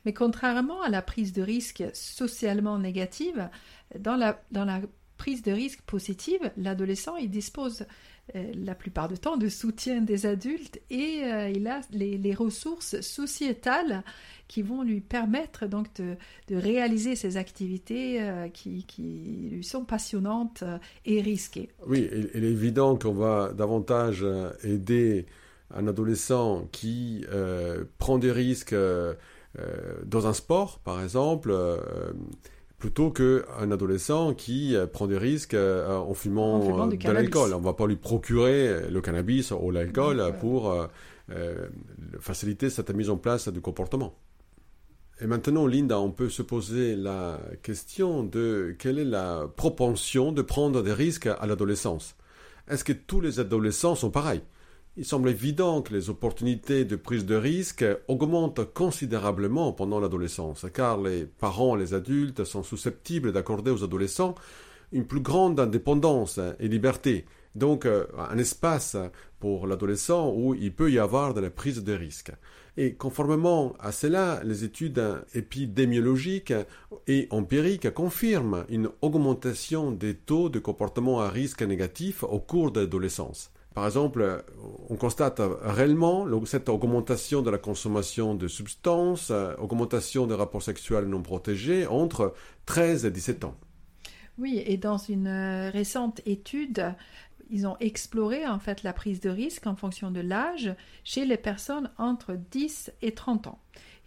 Mais 0.05 0.13
contrairement 0.13 0.83
à 0.83 0.89
la 0.89 1.03
prise 1.03 1.33
de 1.33 1.43
risque 1.43 1.85
socialement 1.95 2.79
négative, 2.79 3.49
dans 3.99 4.17
la, 4.17 4.43
dans 4.51 4.65
la 4.65 4.81
prise 5.23 5.43
de 5.43 5.53
risque 5.53 5.83
positive, 5.83 6.51
l'adolescent 6.57 7.15
il 7.17 7.31
dispose 7.31 7.87
euh, 8.35 8.51
la 8.57 8.75
plupart 8.75 9.07
du 9.07 9.21
temps 9.21 9.37
de 9.37 9.49
soutien 9.49 10.01
des 10.01 10.27
adultes 10.27 10.81
et 10.91 11.21
euh, 11.23 11.49
il 11.49 11.69
a 11.69 11.81
les, 11.93 12.35
ressources 12.35 13.01
sociétales 13.03 14.03
qui 14.49 14.63
vont 14.63 14.83
lui 14.83 15.01
permettre 15.01 15.69
donc 15.69 15.87
de, 15.95 16.17
réaliser 16.57 17.15
ces 17.15 17.37
activités 17.37 18.21
euh, 18.21 18.49
qui, 18.49 18.85
lui 19.53 19.63
sont 19.63 19.85
passionnantes 19.85 20.65
et 21.05 21.21
risquées. 21.21 21.69
Oui, 21.87 22.11
il, 22.35 22.45
est 22.45 22.51
évident 22.51 22.97
qu'on 22.97 23.15
va 23.15 23.53
davantage 23.53 24.27
aider 24.65 25.27
un 25.73 25.87
adolescent 25.87 26.67
qui 26.73 27.25
prend 27.99 28.19
des 28.19 28.33
risques 28.33 28.75
dans 30.05 30.27
un 30.27 30.33
sport, 30.33 30.81
par 30.81 31.01
exemple 31.01 31.55
plutôt 32.83 33.11
qu'un 33.13 33.71
adolescent 33.71 34.35
qui 34.35 34.75
euh, 34.75 34.89
prend 34.89 35.07
des 35.07 35.17
risques 35.17 35.55
euh, 35.55 35.97
en 35.99 36.15
fumant, 36.15 36.61
euh, 36.83 36.89
de 36.89 37.13
l'alcool. 37.13 37.55
On 37.55 37.61
ne 37.61 37.65
va 37.65 37.75
pas 37.75 37.87
lui 37.87 37.95
procurer 37.95 38.91
le 38.91 39.01
cannabis 39.01 39.53
ou 39.53 39.71
l'alcool 39.71 40.21
pour 40.41 40.75
faciliter 42.19 42.71
cette 42.71 42.93
mise 42.93 43.09
en 43.09 43.17
place 43.17 43.47
du 43.47 43.61
comportement. 43.61 44.17
Et 45.21 45.29
maintenant, 45.29 45.69
Linda, 45.69 46.01
on 46.01 46.11
peut 46.11 46.29
se 46.29 46.43
poser 46.43 46.97
la 46.97 47.39
question 47.63 48.25
de 48.25 48.75
quelle 48.77 48.99
est 48.99 49.05
la 49.05 49.47
propension 49.55 50.33
de 50.33 50.43
prendre 50.43 50.83
des 50.83 50.93
risques 50.93 51.29
à 51.29 51.47
l'adolescence. 51.47 52.17
Est-ce 52.69 52.83
que 52.83 52.93
tous 52.93 53.21
les 53.21 53.39
adolescents 53.39 53.95
sont 53.95 54.11
pareils? 54.11 54.43
Il 54.99 55.07
semble 55.07 55.31
évident 55.31 55.81
que 55.81 55.95
les 55.95 56.11
opportunités 56.11 56.85
de 56.85 56.97
prise 56.97 57.25
de 57.25 57.35
risque 57.35 57.85
augmentent 58.09 58.75
considérablement 58.75 59.73
pendant 59.73 59.99
l'adolescence, 60.01 60.67
car 60.75 61.01
les 61.01 61.25
parents, 61.25 61.75
les 61.75 61.95
adultes 61.95 62.45
sont 62.45 62.63
susceptibles 62.63 63.33
d'accorder 63.33 63.71
aux 63.71 63.85
adolescents 63.85 64.35
une 64.93 65.07
plus 65.07 65.21
grande 65.21 65.59
indépendance 65.59 66.39
et 66.61 66.69
liberté, 66.69 67.25
donc 67.55 67.87
euh, 67.87 68.05
un 68.19 68.37
espace 68.37 68.99
pour 69.41 69.67
l'adolescent 69.67 70.31
où 70.31 70.55
il 70.55 70.75
peut 70.75 70.93
y 70.93 70.99
avoir 70.99 71.33
de 71.33 71.41
la 71.41 71.49
prise 71.49 71.83
de 71.83 71.95
risque. 71.95 72.33
Et 72.77 72.93
conformément 72.93 73.75
à 73.81 73.93
cela, 73.93 74.43
les 74.45 74.65
études 74.65 75.03
épidémiologiques 75.35 76.53
et 77.07 77.29
empiriques 77.31 77.91
confirment 77.95 78.67
une 78.69 78.91
augmentation 79.01 79.91
des 79.91 80.15
taux 80.15 80.51
de 80.51 80.59
comportement 80.59 81.23
à 81.23 81.31
risque 81.31 81.63
négatif 81.63 82.23
au 82.25 82.41
cours 82.41 82.73
de 82.73 82.81
l'adolescence. 82.81 83.51
Par 83.75 83.87
exemple, 83.87 84.45
on 84.89 84.97
constate 84.97 85.41
réellement 85.63 86.27
cette 86.45 86.69
augmentation 86.69 87.43
de 87.43 87.51
la 87.51 87.59
consommation 87.59 88.35
de 88.35 88.49
substances, 88.49 89.31
euh, 89.31 89.55
augmentation 89.59 90.27
des 90.27 90.35
rapports 90.35 90.63
sexuels 90.63 91.07
non 91.07 91.23
protégés 91.23 91.87
entre 91.87 92.35
13 92.67 93.07
et 93.07 93.11
17 93.11 93.45
ans. 93.45 93.55
Oui, 94.39 94.63
et 94.67 94.77
dans 94.77 94.99
une 94.99 95.27
euh, 95.27 95.71
récente 95.71 96.21
étude, 96.27 96.95
ils 97.51 97.67
ont 97.67 97.77
exploré 97.81 98.47
en 98.47 98.59
fait 98.59 98.83
la 98.83 98.93
prise 98.93 99.21
de 99.21 99.31
risque 99.31 99.67
en 99.67 99.77
fonction 99.77 100.11
de 100.11 100.21
l'âge 100.21 100.75
chez 101.05 101.25
les 101.25 101.37
personnes 101.37 101.91
entre 101.99 102.35
10 102.51 102.93
et 103.03 103.13
30 103.13 103.47
ans, 103.47 103.59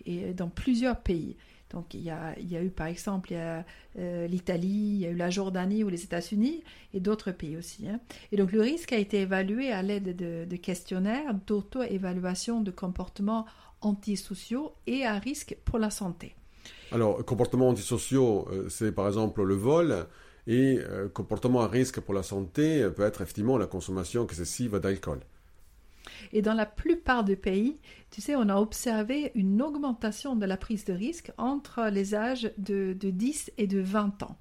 et 0.05 0.34
dans 0.34 0.50
plusieurs 0.50 1.00
pays. 1.00 1.38
Donc 1.72 1.93
il 1.93 2.01
y 2.01 2.10
a, 2.10 2.36
eu 2.39 2.69
par 2.69 2.88
exemple 2.88 3.29
euh, 3.34 4.27
l'Italie, 4.27 4.67
il 4.67 4.98
y 4.98 5.05
a 5.05 5.10
eu 5.10 5.15
la 5.15 5.29
Jordanie 5.29 5.84
ou 5.84 5.89
les 5.89 6.03
États-Unis 6.03 6.63
et 6.93 7.00
d'autres 7.00 7.31
pays 7.31 7.57
aussi. 7.57 7.88
Hein. 7.88 8.00
Et 8.31 8.38
donc 8.38 8.51
le 8.51 8.62
risque 8.62 8.93
a 8.93 8.98
été 8.98 9.22
évalué 9.22 9.72
à 9.72 9.81
l'aide 9.81 10.15
de, 10.15 10.55
questionnaires 10.55 11.34
d'auto-évaluation 11.48 12.62
de 12.62 12.72
comportements 12.72 13.45
antisociaux 13.81 14.74
et 14.88 15.05
à 15.05 15.17
risque 15.17 15.57
pour 15.65 15.79
la 15.79 15.89
santé. 15.89 16.36
Alors, 16.91 17.24
comportements 17.25 17.69
antisociaux, 17.69 18.48
euh, 18.51 18.69
c'est 18.69 18.91
par 18.91 19.07
exemple 19.07 19.43
le 19.43 19.55
vol, 19.55 20.07
et 20.48 20.79
euh, 20.79 21.10
comportement 21.10 21.62
à 21.62 21.67
risque 21.67 22.00
pour 22.00 22.13
la 22.13 22.24
santé 22.24 22.88
peut 22.95 23.03
être 23.03 23.22
effectivement 23.22 23.57
la 23.57 23.67
consommation 23.67 24.24
excessive 24.24 24.79
d'alcool. 24.79 25.19
Et 26.34 26.41
dans 26.41 26.53
la 26.53 26.65
plupart 26.65 27.24
des 27.24 27.36
pays, 27.36 27.77
tu 28.12 28.22
sais, 28.22 28.36
on 28.36 28.50
a 28.50 28.55
observé 28.55 29.31
une 29.36 29.62
augmentation 29.62 30.36
de 30.36 30.45
la 30.45 30.57
prise 30.57 30.86
de 30.86 30.93
risque 30.93 31.31
entre 31.38 31.89
les 31.91 32.15
âges 32.15 32.51
de, 32.57 32.93
10 32.93 33.51
et 33.57 33.67
de 33.67 33.79
20 33.79 34.24
ans. 34.24 34.38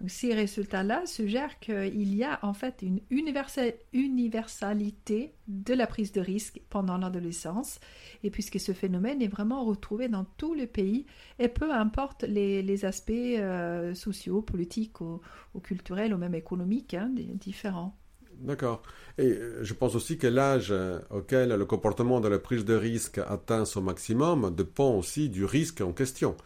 Donc 0.00 0.10
ces 0.10 0.34
résultats-là 0.34 1.06
suggèrent 1.06 1.60
qu'il 1.60 2.14
y 2.14 2.24
a 2.24 2.40
en 2.42 2.52
fait 2.52 2.82
une 2.82 3.00
universalité 3.10 5.34
de 5.46 5.74
la 5.74 5.86
prise 5.86 6.12
de 6.12 6.20
risque 6.20 6.60
pendant 6.68 6.98
l'adolescence, 6.98 7.78
et 8.22 8.30
puisque 8.30 8.58
ce 8.58 8.72
phénomène 8.72 9.22
est 9.22 9.28
vraiment 9.28 9.64
retrouvé 9.64 10.08
dans 10.08 10.24
tous 10.36 10.54
les 10.54 10.66
pays, 10.66 11.06
et 11.38 11.48
peu 11.48 11.72
importe 11.72 12.24
les, 12.24 12.84
aspects 12.84 13.12
euh, 13.12 13.94
sociaux, 13.94 14.42
politiques 14.42 15.00
ou, 15.00 15.20
culturels 15.62 16.12
ou 16.12 16.18
même 16.18 16.34
économiques 16.34 16.94
hein, 16.94 17.10
différents. 17.14 17.96
D'accord. 18.44 18.82
Et 19.16 19.26
euh, 19.26 19.64
je 19.64 19.72
pense 19.72 19.94
aussi 19.94 20.18
que 20.18 20.26
l'âge 20.26 20.68
euh, 20.70 20.98
auquel 21.10 21.48
le 21.48 21.64
comportement 21.64 22.20
de 22.20 22.28
la 22.28 22.38
prise 22.38 22.64
de 22.66 22.74
risque 22.74 23.18
atteint 23.18 23.64
son 23.64 23.80
maximum 23.80 24.54
dépend 24.54 24.94
aussi 24.96 25.30
du 25.30 25.46
risque 25.46 25.80
en 25.80 25.92
question. 25.92 26.36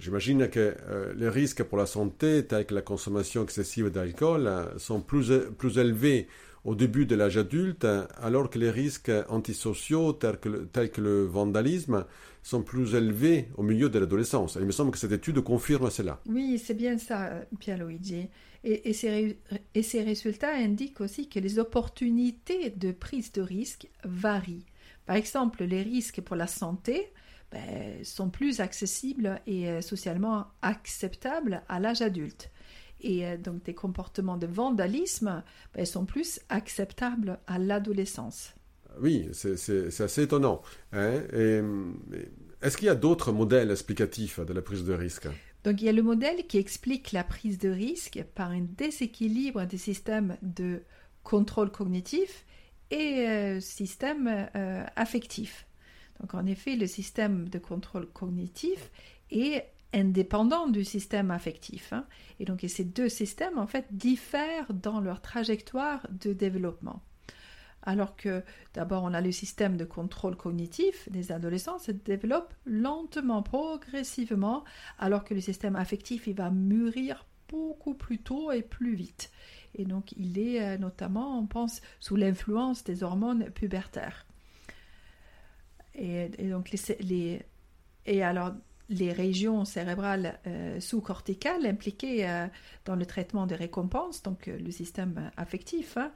J'imagine 0.00 0.48
que 0.48 0.74
euh, 0.88 1.14
les 1.16 1.28
risques 1.28 1.62
pour 1.62 1.78
la 1.78 1.86
santé, 1.86 2.44
tels 2.44 2.66
que 2.66 2.74
la 2.74 2.82
consommation 2.82 3.44
excessive 3.44 3.90
d'alcool, 3.90 4.50
sont 4.78 5.00
plus, 5.00 5.30
plus 5.56 5.78
élevés 5.78 6.26
au 6.64 6.74
début 6.74 7.06
de 7.06 7.14
l'âge 7.14 7.36
adulte, 7.36 7.86
alors 8.20 8.50
que 8.50 8.58
les 8.58 8.70
risques 8.70 9.12
antisociaux 9.28 10.14
tels 10.14 10.38
que, 10.38 10.48
tels 10.48 10.90
que 10.90 11.02
le 11.02 11.24
vandalisme 11.24 12.04
sont 12.44 12.62
plus 12.62 12.94
élevés 12.94 13.48
au 13.56 13.62
milieu 13.62 13.88
de 13.88 13.98
l'adolescence. 13.98 14.58
Il 14.60 14.66
me 14.66 14.70
semble 14.70 14.90
que 14.90 14.98
cette 14.98 15.12
étude 15.12 15.40
confirme 15.40 15.90
cela. 15.90 16.20
Oui, 16.26 16.62
c'est 16.62 16.74
bien 16.74 16.98
ça, 16.98 17.40
Pierre-Luigi. 17.58 18.28
Et, 18.64 18.92
ces, 18.92 19.38
et, 19.74 19.82
ces, 19.82 20.02
résultats 20.02 20.54
indiquent 20.54 21.00
aussi 21.00 21.28
que 21.28 21.38
les 21.38 21.58
opportunités 21.58 22.70
de 22.70 22.92
prise 22.92 23.32
de 23.32 23.40
risque 23.40 23.88
varient. 24.04 24.66
Par 25.06 25.16
exemple, 25.16 25.64
les 25.64 25.82
risques 25.82 26.20
pour 26.20 26.36
la 26.36 26.46
santé 26.46 27.12
ben, 27.50 28.04
sont 28.04 28.28
plus 28.28 28.60
accessibles 28.60 29.40
et 29.46 29.68
euh, 29.68 29.80
socialement 29.80 30.46
acceptables 30.60 31.62
à 31.68 31.80
l'âge 31.80 32.02
adulte. 32.02 32.50
Et 33.00 33.26
euh, 33.26 33.38
donc 33.38 33.62
des 33.64 33.74
comportements 33.74 34.36
de 34.38 34.46
vandalisme 34.46 35.42
ben, 35.74 35.86
sont 35.86 36.04
plus 36.04 36.40
acceptables 36.50 37.38
à 37.46 37.58
l'adolescence. 37.58 38.54
Oui, 39.00 39.28
c'est 39.32 40.00
assez 40.00 40.22
étonnant. 40.22 40.62
Hein. 40.92 41.22
Est-ce 42.62 42.76
qu'il 42.76 42.86
y 42.86 42.90
a 42.90 42.94
d'autres 42.94 43.32
modèles 43.32 43.70
explicatifs 43.70 44.40
de 44.40 44.52
la 44.52 44.62
prise 44.62 44.84
de 44.84 44.94
risque? 44.94 45.28
Donc 45.64 45.80
il 45.80 45.86
y 45.86 45.88
a 45.88 45.92
le 45.92 46.02
modèle 46.02 46.46
qui 46.46 46.58
explique 46.58 47.12
la 47.12 47.24
prise 47.24 47.58
de 47.58 47.70
risque 47.70 48.22
par 48.34 48.50
un 48.50 48.60
déséquilibre 48.60 49.64
des 49.66 49.78
systèmes 49.78 50.36
de 50.42 50.82
contrôle 51.22 51.70
cognitif 51.70 52.44
et 52.90 53.26
euh, 53.26 53.60
système 53.60 54.48
euh, 54.54 54.84
affectif. 54.94 55.66
Donc 56.20 56.34
en 56.34 56.46
effet, 56.46 56.76
le 56.76 56.86
système 56.86 57.48
de 57.48 57.58
contrôle 57.58 58.06
cognitif 58.06 58.90
est 59.30 59.66
indépendant 59.94 60.68
du 60.68 60.84
système 60.84 61.30
affectif. 61.30 61.92
Hein. 61.92 62.06
et 62.40 62.44
donc 62.44 62.64
ces 62.66 62.84
deux 62.84 63.08
systèmes 63.08 63.58
en 63.58 63.66
fait 63.66 63.86
diffèrent 63.90 64.72
dans 64.72 65.00
leur 65.00 65.20
trajectoire 65.22 66.06
de 66.10 66.32
développement. 66.32 67.02
Alors 67.84 68.16
que 68.16 68.42
d'abord 68.72 69.04
on 69.04 69.14
a 69.14 69.20
le 69.20 69.30
système 69.30 69.76
de 69.76 69.84
contrôle 69.84 70.36
cognitif 70.36 71.08
des 71.10 71.32
adolescents 71.32 71.78
se 71.78 71.92
développe 71.92 72.52
lentement, 72.64 73.42
progressivement, 73.42 74.64
alors 74.98 75.24
que 75.24 75.34
le 75.34 75.40
système 75.40 75.76
affectif 75.76 76.26
il 76.26 76.34
va 76.34 76.50
mûrir 76.50 77.26
beaucoup 77.48 77.94
plus 77.94 78.18
tôt 78.18 78.50
et 78.50 78.62
plus 78.62 78.94
vite. 78.94 79.30
Et 79.74 79.84
donc 79.84 80.12
il 80.16 80.38
est 80.38 80.62
euh, 80.62 80.78
notamment, 80.78 81.38
on 81.38 81.46
pense, 81.46 81.80
sous 82.00 82.16
l'influence 82.16 82.84
des 82.84 83.02
hormones 83.02 83.50
pubertaires. 83.50 84.26
Et, 85.96 86.28
donc 86.50 86.70
les, 86.72 87.46
et 88.06 88.22
alors 88.24 88.52
les 88.88 89.12
régions 89.12 89.64
cérébrales 89.64 90.40
euh, 90.46 90.80
sous-corticales 90.80 91.64
impliquées 91.66 92.28
euh, 92.28 92.46
dans 92.84 92.96
le 92.96 93.06
traitement 93.06 93.46
des 93.46 93.54
récompenses, 93.54 94.22
donc 94.22 94.46
le 94.46 94.70
système 94.70 95.30
affectif, 95.36 95.96
hein, 95.96 96.12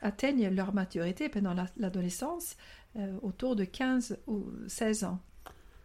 atteignent 0.00 0.48
leur 0.48 0.74
maturité 0.74 1.28
pendant 1.28 1.54
l'adolescence 1.76 2.56
autour 3.22 3.56
de 3.56 3.64
15 3.64 4.18
ou 4.26 4.46
16 4.66 5.04
ans. 5.04 5.20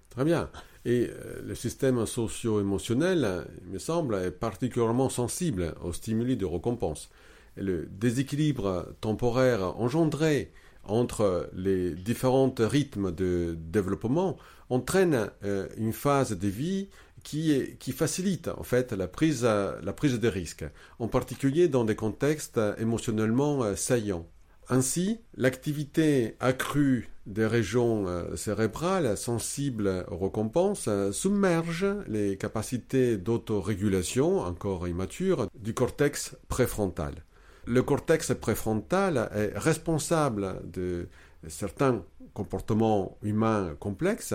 Très 0.10 0.26
bien. 0.26 0.50
Et 0.86 1.10
euh, 1.10 1.42
le 1.46 1.56
système 1.56 2.06
socio-émotionnel, 2.06 3.46
il 3.66 3.74
me 3.74 3.80
semble, 3.80 4.16
est 4.16 4.32
particulièrement 4.32 5.10
sensible 5.10 5.76
aux 5.84 5.94
stimuli 5.94 6.36
de 6.38 6.46
récompense. 6.46 7.10
Le 7.56 7.88
déséquilibre 7.92 8.88
temporaire 9.02 9.80
engendré 9.80 10.52
entre 10.84 11.50
les 11.54 11.94
différents 11.94 12.54
rythmes 12.58 13.12
de 13.12 13.56
développement 13.60 14.38
entraîne 14.70 15.30
euh, 15.44 15.68
une 15.78 15.94
phase 15.94 16.32
de 16.38 16.48
vie 16.48 16.90
qui, 17.24 17.92
facilite 17.92 18.48
en 18.48 18.64
fait 18.64 18.94
la 18.94 19.08
prise, 19.08 19.44
la 19.44 19.94
prise 19.94 20.20
de 20.20 20.28
risques, 20.28 20.66
en 21.00 21.08
particulier 21.08 21.68
dans 21.68 21.86
des 21.86 21.96
contextes 21.96 22.60
émotionnellement 22.78 23.64
euh, 23.64 23.76
saillants. 23.76 24.28
Ainsi, 24.72 25.20
l'activité 25.36 26.36
accrue 26.40 27.10
des 27.26 27.48
régions 27.48 28.08
euh, 28.08 28.36
cérébrales 28.36 29.18
sensibles 29.18 30.06
aux 30.12 30.18
récompenses 30.18 30.86
euh, 30.88 31.12
submerge 31.12 31.88
les 32.08 32.38
capacités 32.38 33.18
d'autorégulation, 33.18 34.40
encore 34.40 34.88
immatures, 34.88 35.48
du 35.56 35.74
cortex 35.74 36.36
préfrontal. 36.48 37.24
Le 37.66 37.82
cortex 37.82 38.34
préfrontal 38.34 39.30
est 39.36 39.58
responsable 39.58 40.62
de 40.72 41.08
certains 41.48 42.04
comportements 42.34 43.18
humains 43.24 43.76
complexes 43.80 44.34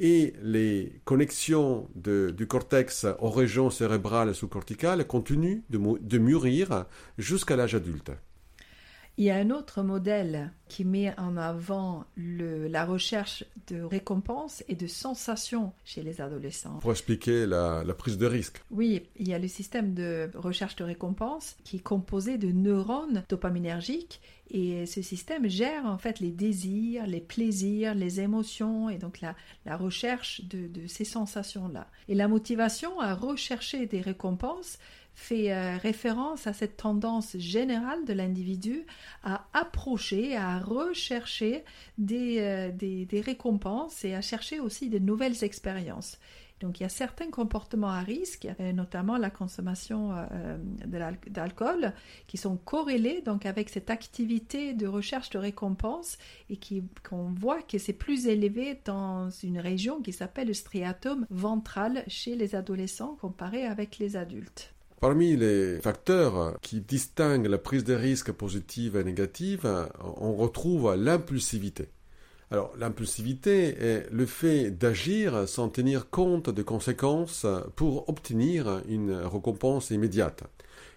et 0.00 0.34
les 0.42 1.00
connexions 1.04 1.88
du 1.94 2.46
cortex 2.46 3.06
aux 3.20 3.30
régions 3.30 3.70
cérébrales 3.70 4.34
sous-corticales 4.34 5.06
continuent 5.06 5.62
de 5.70 6.18
mûrir 6.18 6.86
jusqu'à 7.18 7.56
l'âge 7.56 7.74
adulte. 7.74 8.12
Il 9.16 9.24
y 9.24 9.30
a 9.30 9.36
un 9.36 9.50
autre 9.50 9.82
modèle 9.82 10.50
qui 10.68 10.84
met 10.84 11.14
en 11.20 11.36
avant 11.36 12.04
la 12.16 12.84
recherche 12.84 13.44
de 13.68 13.80
récompenses 13.80 14.64
et 14.66 14.74
de 14.74 14.88
sensations 14.88 15.72
chez 15.84 16.02
les 16.02 16.20
adolescents. 16.20 16.78
Pour 16.80 16.90
expliquer 16.90 17.46
la, 17.46 17.84
prise 17.96 18.18
de 18.18 18.26
risque. 18.26 18.62
Oui, 18.72 19.04
il 19.16 19.28
y 19.28 19.34
a 19.34 19.38
le 19.38 19.46
système 19.46 19.94
de 19.94 20.30
recherche 20.34 20.74
de 20.74 20.82
récompense 20.82 21.56
qui 21.62 21.76
est 21.76 21.82
composé 21.82 22.38
de 22.38 22.50
neurones 22.50 23.22
dopaminergiques 23.28 24.20
et 24.50 24.84
ce 24.84 25.00
système 25.00 25.48
gère 25.48 25.86
en 25.86 25.96
fait 25.96 26.18
les 26.18 26.30
désirs, 26.30 27.06
les 27.06 27.20
plaisirs, 27.20 27.94
les 27.94 28.20
émotions 28.20 28.90
et 28.90 28.98
donc 28.98 29.20
la, 29.20 29.36
la 29.64 29.76
recherche 29.76 30.42
de, 30.44 30.66
de 30.66 30.86
ces 30.88 31.04
sensations-là. 31.04 31.88
Et 32.08 32.14
la 32.14 32.26
motivation 32.26 33.00
à 33.00 33.14
rechercher 33.14 33.86
des 33.86 34.00
récompenses 34.00 34.78
fait 35.14 35.52
euh, 35.52 35.76
référence 35.76 36.46
à 36.46 36.52
cette 36.52 36.76
tendance 36.76 37.36
générale 37.38 38.04
de 38.04 38.12
l'individu 38.12 38.84
à 39.22 39.46
approcher, 39.52 40.36
à 40.36 40.58
rechercher 40.58 41.64
des, 41.98 42.38
euh, 42.40 42.70
des, 42.72 43.06
des, 43.06 43.20
récompenses 43.20 44.04
et 44.04 44.14
à 44.14 44.20
chercher 44.20 44.60
aussi 44.60 44.90
de 44.90 44.98
nouvelles 44.98 45.44
expériences. 45.44 46.18
Donc 46.60 46.80
il 46.80 46.84
y 46.84 46.86
a 46.86 46.90
certains 46.90 47.30
comportements 47.30 47.90
à 47.90 48.00
risque, 48.00 48.48
euh, 48.60 48.72
notamment 48.72 49.18
la 49.18 49.30
consommation 49.30 50.12
d'alcool, 51.28 51.92
qui 52.26 52.36
sont 52.36 52.56
corrélés 52.56 53.22
donc 53.22 53.44
avec 53.44 53.68
cette 53.68 53.90
activité 53.90 54.72
de 54.72 54.86
recherche 54.86 55.30
de 55.30 55.38
récompense 55.38 56.16
et 56.50 56.58
qu'on 57.08 57.32
voit 57.32 57.62
que 57.62 57.78
c'est 57.78 57.92
plus 57.92 58.26
élevé 58.26 58.80
dans 58.84 59.30
une 59.30 59.58
région 59.58 60.00
qui 60.00 60.12
s'appelle 60.12 60.48
le 60.48 60.54
striatum 60.54 61.26
ventral 61.28 62.04
chez 62.08 62.34
les 62.34 62.54
adolescents 62.54 63.16
comparé 63.20 63.66
avec 63.66 63.98
les 63.98 64.16
adultes. 64.16 64.73
Parmi 65.04 65.36
les 65.36 65.80
facteurs 65.82 66.58
qui 66.62 66.80
distinguent 66.80 67.48
la 67.48 67.58
prise 67.58 67.84
de 67.84 67.92
risque 67.92 68.32
positive 68.32 68.96
et 68.96 69.04
négative, 69.04 69.70
on 70.16 70.34
retrouve 70.34 70.94
l'impulsivité. 70.94 71.88
Alors, 72.50 72.72
l'impulsivité 72.78 73.76
est 73.78 74.06
le 74.10 74.24
fait 74.24 74.70
d'agir 74.70 75.46
sans 75.46 75.68
tenir 75.68 76.08
compte 76.08 76.48
des 76.48 76.64
conséquences 76.64 77.44
pour 77.76 78.08
obtenir 78.08 78.80
une 78.88 79.12
récompense 79.12 79.90
immédiate. 79.90 80.44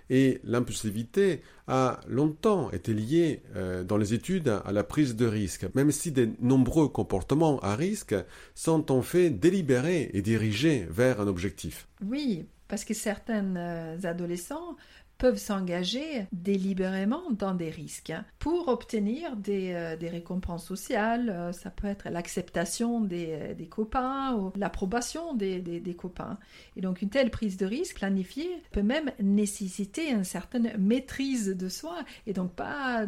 Et 0.10 0.40
l'impulsivité 0.46 1.42
a 1.68 2.00
longtemps 2.08 2.72
été 2.72 2.94
liée 2.94 3.42
euh, 3.58 3.84
dans 3.84 3.98
les 3.98 4.14
études 4.14 4.48
à 4.64 4.72
la 4.72 4.86
prise 4.86 5.18
de 5.18 5.26
risque, 5.26 5.68
même 5.76 5.92
si 5.92 6.14
de 6.14 6.30
nombreux 6.40 6.88
comportements 6.88 7.60
à 7.60 7.76
risque 7.76 8.16
sont 8.56 8.90
en 8.90 9.02
fait 9.02 9.32
délibérés 9.32 10.12
et 10.14 10.22
dirigés 10.22 10.88
vers 10.90 11.20
un 11.20 11.28
objectif. 11.28 11.90
Oui, 12.06 12.46
parce 12.68 12.86
que 12.86 12.94
certains 12.94 13.56
euh, 13.56 13.98
adolescents 14.04 14.76
peuvent 15.18 15.40
s'engager 15.40 16.28
délibérément 16.32 17.24
dans 17.32 17.56
des 17.56 17.72
risques 17.72 18.12
hein, 18.12 18.24
pour 18.38 18.68
obtenir 18.68 19.36
des, 19.36 19.72
euh, 19.74 19.96
récompenses 20.00 20.68
sociales. 20.68 21.30
Euh, 21.32 21.52
ça 21.54 21.72
peut 21.72 21.88
être 21.88 22.08
l'acceptation 22.10 23.02
des, 23.02 23.68
copains 23.68 24.36
ou 24.36 24.52
l'approbation 24.56 25.34
des, 25.34 25.96
copains. 25.98 26.38
Et 26.76 26.82
donc 26.82 27.02
une 27.02 27.10
telle 27.10 27.32
prise 27.32 27.58
de 27.58 27.66
risque 27.66 27.96
planifiée 27.96 28.62
peut 28.72 28.84
même 28.84 29.12
nécessiter 29.20 30.12
une 30.12 30.24
certaine 30.24 30.78
maîtrise 30.78 31.48
de 31.48 31.68
soi 31.68 31.98
et 32.28 32.34
donc 32.34 32.54
pas 32.54 33.08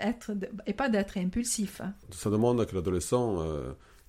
être 0.00 0.32
et 0.66 0.72
pas 0.72 0.88
d'être 0.88 1.18
impulsif. 1.18 1.82
Hein. 1.82 1.92
Ça 2.12 2.30
demande 2.30 2.64
que 2.64 2.74
l'adolescent 2.74 3.44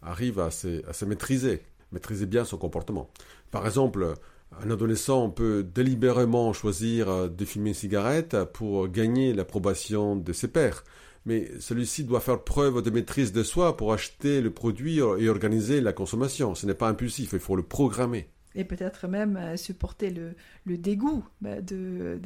arrive 0.01 0.39
à 0.39 0.45
à 0.45 0.51
se 0.93 1.05
maîtriser, 1.05 1.63
maîtriser 1.91 2.25
bien 2.25 2.45
son 2.45 2.57
comportement. 2.57 3.09
Par 3.51 3.65
exemple, 3.65 4.15
un 4.61 4.69
adolescent 4.69 5.29
peut 5.29 5.63
délibérément 5.63 6.53
choisir 6.53 7.09
euh, 7.09 7.27
de 7.29 7.45
fumer 7.45 7.69
une 7.69 7.75
cigarette 7.75 8.37
pour 8.53 8.87
gagner 8.87 9.33
l'approbation 9.33 10.15
de 10.15 10.33
ses 10.33 10.47
pairs, 10.47 10.83
mais 11.25 11.49
celui-ci 11.59 12.03
doit 12.03 12.19
faire 12.19 12.43
preuve 12.43 12.81
de 12.81 12.89
maîtrise 12.89 13.31
de 13.31 13.43
soi 13.43 13.77
pour 13.77 13.93
acheter 13.93 14.41
le 14.41 14.51
produit 14.51 14.97
et 14.97 15.29
organiser 15.29 15.81
la 15.81 15.93
consommation. 15.93 16.55
Ce 16.55 16.65
n'est 16.65 16.73
pas 16.73 16.89
impulsif, 16.89 17.31
il 17.33 17.39
faut 17.39 17.55
le 17.55 17.63
programmer 17.63 18.27
et 18.55 18.63
peut-être 18.63 19.07
même 19.07 19.37
euh, 19.37 19.57
supporter 19.57 20.09
le, 20.09 20.35
le 20.65 20.77
dégoût 20.77 21.25
bah, 21.41 21.61
de, 21.61 22.19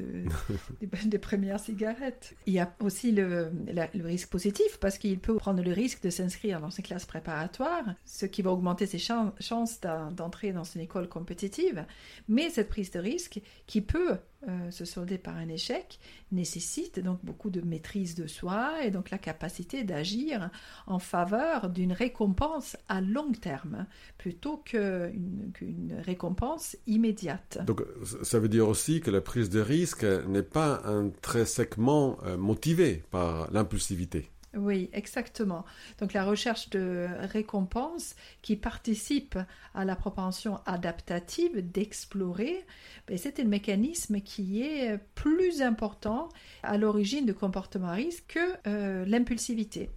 des, 1.05 1.17
premières 1.17 1.59
cigarettes. 1.59 2.35
Il 2.45 2.53
y 2.53 2.59
a 2.59 2.73
aussi 2.79 3.11
le, 3.11 3.51
le 3.67 4.05
risque 4.05 4.29
positif 4.29 4.77
parce 4.79 4.97
qu'il 4.97 5.19
peut 5.19 5.35
prendre 5.35 5.63
le 5.63 5.71
risque 5.71 6.03
de 6.03 6.09
s'inscrire 6.09 6.61
dans 6.61 6.69
une 6.69 6.83
classe 6.83 7.05
préparatoire, 7.05 7.83
ce 8.05 8.25
qui 8.25 8.41
va 8.41 8.51
augmenter 8.51 8.85
ses 8.85 8.99
chances 8.99 9.79
d'entrer 10.15 10.53
dans 10.53 10.63
une 10.63 10.81
école 10.81 11.07
compétitive. 11.07 11.85
Mais 12.27 12.49
cette 12.49 12.69
prise 12.69 12.91
de 12.91 12.99
risque 12.99 13.41
qui 13.65 13.81
peut 13.81 14.17
euh, 14.47 14.71
se 14.71 14.85
solder 14.85 15.17
par 15.17 15.35
un 15.35 15.47
échec 15.49 15.99
nécessite 16.31 16.99
donc 16.99 17.19
beaucoup 17.23 17.49
de 17.49 17.61
maîtrise 17.61 18.15
de 18.15 18.27
soi 18.27 18.83
et 18.83 18.91
donc 18.91 19.09
la 19.09 19.17
capacité 19.17 19.83
d'agir 19.83 20.49
en 20.85 20.99
faveur 20.99 21.69
d'une 21.69 21.93
récompense 21.93 22.77
à 22.87 23.01
long 23.01 23.31
terme 23.31 23.85
plutôt 24.17 24.57
qu'une 24.57 25.95
récompense 26.05 26.77
immédiate. 26.85 27.59
Donc 27.65 27.81
ça 28.23 28.39
veut 28.39 28.49
dire 28.49 28.67
aussi 28.67 29.01
que 29.01 29.11
la 29.11 29.21
prise 29.21 29.49
de 29.49 29.59
risque 29.59 30.03
n'est 30.03 30.43
pas 30.43 30.81
intrinsèquement 30.85 32.17
euh, 32.23 32.37
motivée 32.37 33.03
par 33.11 33.51
l'impulsivité. 33.51 34.29
Oui, 34.57 34.89
exactement. 34.91 35.65
Donc 35.99 36.13
la 36.13 36.25
recherche 36.25 36.69
de 36.71 37.07
récompense 37.31 38.15
qui 38.41 38.55
participe 38.55 39.37
à 39.75 39.85
la 39.85 39.95
propension 39.95 40.59
adaptative 40.65 41.71
d'explorer, 41.71 42.65
ben, 43.07 43.17
c'est 43.17 43.39
un 43.39 43.45
mécanisme 43.45 44.19
qui 44.21 44.63
est 44.63 44.97
plus 45.13 45.61
important 45.61 46.29
à 46.63 46.77
l'origine 46.77 47.25
de 47.25 47.33
comportements 47.33 47.89
à 47.89 47.93
risque 47.93 48.25
que 48.27 48.39
euh, 48.67 49.05
l'impulsivité. 49.05 49.91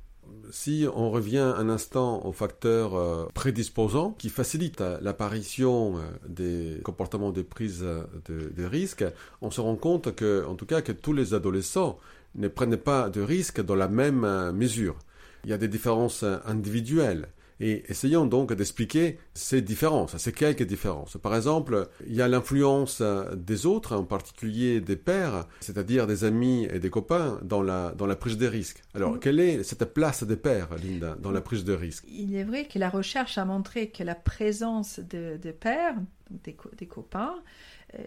Si 0.52 0.86
on 0.94 1.10
revient 1.10 1.38
un 1.38 1.68
instant 1.68 2.24
aux 2.24 2.32
facteurs 2.32 2.94
euh, 2.94 3.26
prédisposants 3.34 4.12
qui 4.12 4.28
facilitent 4.28 4.82
l'apparition 5.00 5.96
euh, 5.96 6.02
des 6.28 6.80
comportements 6.84 7.32
de 7.32 7.42
prise 7.42 7.80
de, 7.80 8.52
de 8.54 8.64
risque, 8.64 9.04
on 9.40 9.50
se 9.50 9.60
rend 9.60 9.74
compte 9.74 10.14
que, 10.14 10.44
en 10.46 10.54
tout 10.54 10.66
cas, 10.66 10.82
que 10.82 10.92
tous 10.92 11.12
les 11.12 11.34
adolescents 11.34 11.98
ne 12.34 12.48
prennent 12.48 12.76
pas 12.76 13.10
de 13.10 13.20
risques 13.20 13.60
dans 13.60 13.74
la 13.74 13.88
même 13.88 14.24
euh, 14.24 14.52
mesure. 14.52 14.98
Il 15.44 15.50
y 15.50 15.52
a 15.52 15.58
des 15.58 15.68
différences 15.68 16.22
euh, 16.22 16.38
individuelles 16.44 17.28
Et 17.62 17.84
essayons 17.90 18.24
donc 18.24 18.54
d'expliquer 18.54 19.18
ces 19.34 19.60
différences, 19.60 20.16
ces 20.16 20.32
quelques 20.32 20.62
différences. 20.62 21.18
Par 21.22 21.36
exemple, 21.36 21.88
il 22.06 22.14
y 22.14 22.22
a 22.22 22.28
l'influence 22.28 23.02
des 23.36 23.66
autres, 23.66 23.94
en 23.94 24.04
particulier 24.04 24.80
des 24.80 24.96
pères, 24.96 25.46
c'est-à-dire 25.60 26.06
des 26.06 26.24
amis 26.24 26.66
et 26.72 26.78
des 26.78 26.88
copains, 26.88 27.38
dans 27.42 27.62
la, 27.62 27.92
dans 27.92 28.06
la 28.06 28.16
prise 28.16 28.38
de 28.38 28.46
risque. 28.46 28.82
Alors, 28.94 29.20
quelle 29.20 29.40
est 29.40 29.62
cette 29.62 29.84
place 29.92 30.24
des 30.24 30.36
pères, 30.36 30.70
Linda, 30.82 31.16
dans 31.20 31.30
la 31.30 31.42
prise 31.42 31.64
de 31.64 31.74
risque 31.74 32.04
Il 32.08 32.34
est 32.34 32.44
vrai 32.44 32.64
que 32.64 32.78
la 32.78 32.88
recherche 32.88 33.36
a 33.36 33.44
montré 33.44 33.90
que 33.90 34.02
la 34.02 34.14
présence 34.14 34.98
de, 34.98 35.36
pères, 35.52 35.96
des, 36.30 36.56
des 36.78 36.86
copains, 36.86 37.34
euh, 37.36 37.40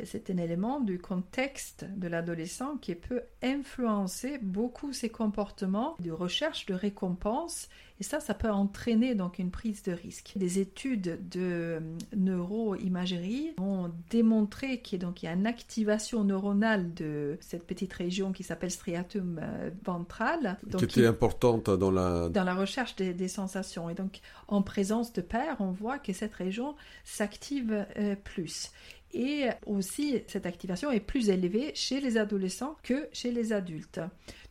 c'est 0.06 0.30
un 0.30 0.38
élément 0.38 0.80
du 0.80 1.00
contexte 1.00 1.86
de 1.98 2.08
l'adolescent 2.08 2.78
qui 2.78 2.96
peut 2.96 3.24
influencer 3.42 4.38
beaucoup 4.38 4.94
ses 4.94 5.10
comportements 5.10 5.96
de 6.00 6.12
recherche 6.12 6.66
de 6.66 6.74
récompense 6.74 7.70
et 8.04 8.06
ça, 8.06 8.20
ça 8.20 8.34
peut 8.34 8.52
entraîner 8.52 9.16
donc 9.16 9.40
une 9.40 9.50
prise 9.50 9.82
de 9.84 9.94
risque. 9.94 10.34
Des 10.36 10.60
études 10.60 11.30
de 11.30 11.40
euh, 11.40 11.80
neuroimagerie 12.14 13.54
ont 13.58 13.92
démontré 14.10 14.82
qu'il 14.82 15.02
y 15.02 15.28
a 15.28 15.32
une 15.32 15.48
activation 15.48 16.26
neuronale 16.26 16.94
de 16.96 17.38
cette 17.40 17.66
petite 17.66 17.94
région 17.94 18.34
qui 18.34 18.44
s'appelle 18.44 18.72
striatum 18.72 19.40
euh, 19.42 19.70
ventral. 19.86 20.58
qui 20.78 20.84
était 20.84 21.06
importante 21.06 21.70
dans 21.70 21.92
la... 21.92 22.28
Dans 22.28 22.44
la 22.44 22.56
recherche 22.56 22.98
des, 22.98 23.28
sensations. 23.30 23.90
Et 23.90 23.94
donc, 23.94 24.20
en 24.50 24.62
présence 24.62 25.14
de 25.14 25.22
père, 25.22 25.56
on 25.62 25.72
voit 25.72 25.98
que 25.98 26.12
cette 26.12 26.34
région 26.34 26.76
s'active 27.06 27.86
plus. 28.26 28.70
Et 29.14 29.48
aussi, 29.66 30.24
cette 30.28 30.46
activation 30.46 30.92
est 30.92 31.00
plus 31.00 31.30
élevée 31.30 31.72
chez 31.76 32.02
les 32.02 32.18
adolescents 32.18 32.76
que 32.84 33.08
chez 33.14 33.32
les 33.32 33.54
adultes. 33.54 34.02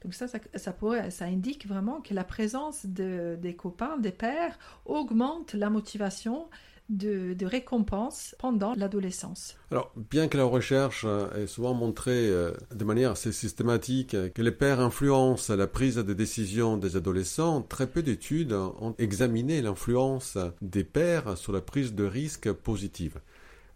Donc 0.02 0.14
ça, 0.14 0.26
ça, 0.28 1.24
indique 1.24 1.66
vraiment 1.66 2.00
que 2.00 2.12
la 2.12 2.24
présence 2.24 2.86
de, 2.86 3.36
des 3.40 3.54
copains, 3.54 3.98
des 3.98 4.10
pères, 4.10 4.58
augmente 4.84 5.54
la 5.54 5.70
motivation 5.70 6.48
de, 6.88 7.34
de, 7.34 7.46
récompense 7.46 8.34
pendant 8.38 8.74
l'adolescence. 8.74 9.56
Alors, 9.70 9.92
bien 10.10 10.26
que 10.26 10.36
la 10.36 10.44
recherche 10.44 11.06
ait 11.36 11.46
souvent 11.46 11.72
montré 11.72 12.28
euh, 12.28 12.52
de 12.74 12.84
manière 12.84 13.12
assez 13.12 13.32
systématique 13.32 14.16
que 14.34 14.42
les 14.42 14.50
pères 14.50 14.80
influencent 14.80 15.54
la 15.54 15.68
prise 15.68 15.96
de 15.96 16.12
décision 16.12 16.76
des 16.76 16.96
adolescents, 16.96 17.62
très 17.62 17.86
peu 17.86 18.02
d'études 18.02 18.52
ont 18.52 18.94
examiné 18.98 19.62
l'influence 19.62 20.36
des 20.60 20.84
pères 20.84 21.38
sur 21.38 21.52
la 21.52 21.60
prise 21.60 21.94
de 21.94 22.04
risque 22.04 22.50
positive. 22.52 23.20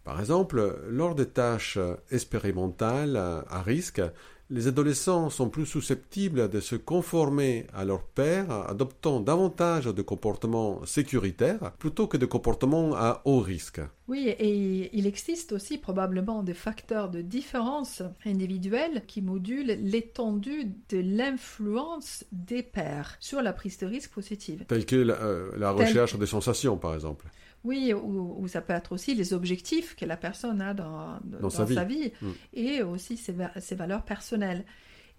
Par 0.03 0.19
exemple, 0.19 0.79
lors 0.87 1.15
des 1.15 1.25
tâches 1.25 1.79
expérimentales 2.11 3.17
à 3.17 3.61
risque, 3.61 4.01
les 4.49 4.67
adolescents 4.67 5.29
sont 5.29 5.49
plus 5.49 5.65
susceptibles 5.65 6.49
de 6.49 6.59
se 6.59 6.75
conformer 6.75 7.67
à 7.73 7.83
leur 7.83 8.03
père, 8.03 8.51
adoptant 8.51 9.19
davantage 9.19 9.85
de 9.85 10.01
comportements 10.01 10.85
sécuritaires 10.85 11.73
plutôt 11.79 12.07
que 12.07 12.17
de 12.17 12.25
comportements 12.25 12.95
à 12.95 13.21
haut 13.25 13.39
risque. 13.39 13.81
Oui, 14.07 14.29
et 14.29 14.97
il 14.97 15.05
existe 15.05 15.51
aussi 15.51 15.77
probablement 15.77 16.43
des 16.43 16.53
facteurs 16.53 17.09
de 17.09 17.21
différence 17.21 18.03
individuelle 18.25 19.03
qui 19.05 19.21
modulent 19.21 19.77
l'étendue 19.83 20.71
de 20.89 20.99
l'influence 20.99 22.23
des 22.31 22.63
pères 22.63 23.17
sur 23.19 23.41
la 23.41 23.51
prise 23.51 23.77
de 23.79 23.85
risque 23.85 24.11
positive. 24.11 24.63
Telle 24.67 24.85
que 24.85 24.95
la, 24.95 25.15
euh, 25.15 25.71
recherche 25.71 26.17
des 26.17 26.25
sensations, 26.25 26.77
par 26.77 26.93
exemple. 26.95 27.25
Oui, 27.63 27.93
ou, 27.93 28.47
ça 28.47 28.61
peut 28.61 28.73
être 28.73 28.93
aussi 28.93 29.13
les 29.13 29.33
objectifs 29.33 29.95
que 29.95 30.05
la 30.05 30.17
personne 30.17 30.61
a 30.61 30.73
dans, 30.73 31.19
dans, 31.23 31.49
sa, 31.49 31.65
vie. 31.65 32.11
Mm. 32.21 32.31
et 32.53 32.81
aussi 32.81 33.17
ses, 33.17 33.35
ses, 33.59 33.75
valeurs 33.75 34.03
personnelles. 34.03 34.63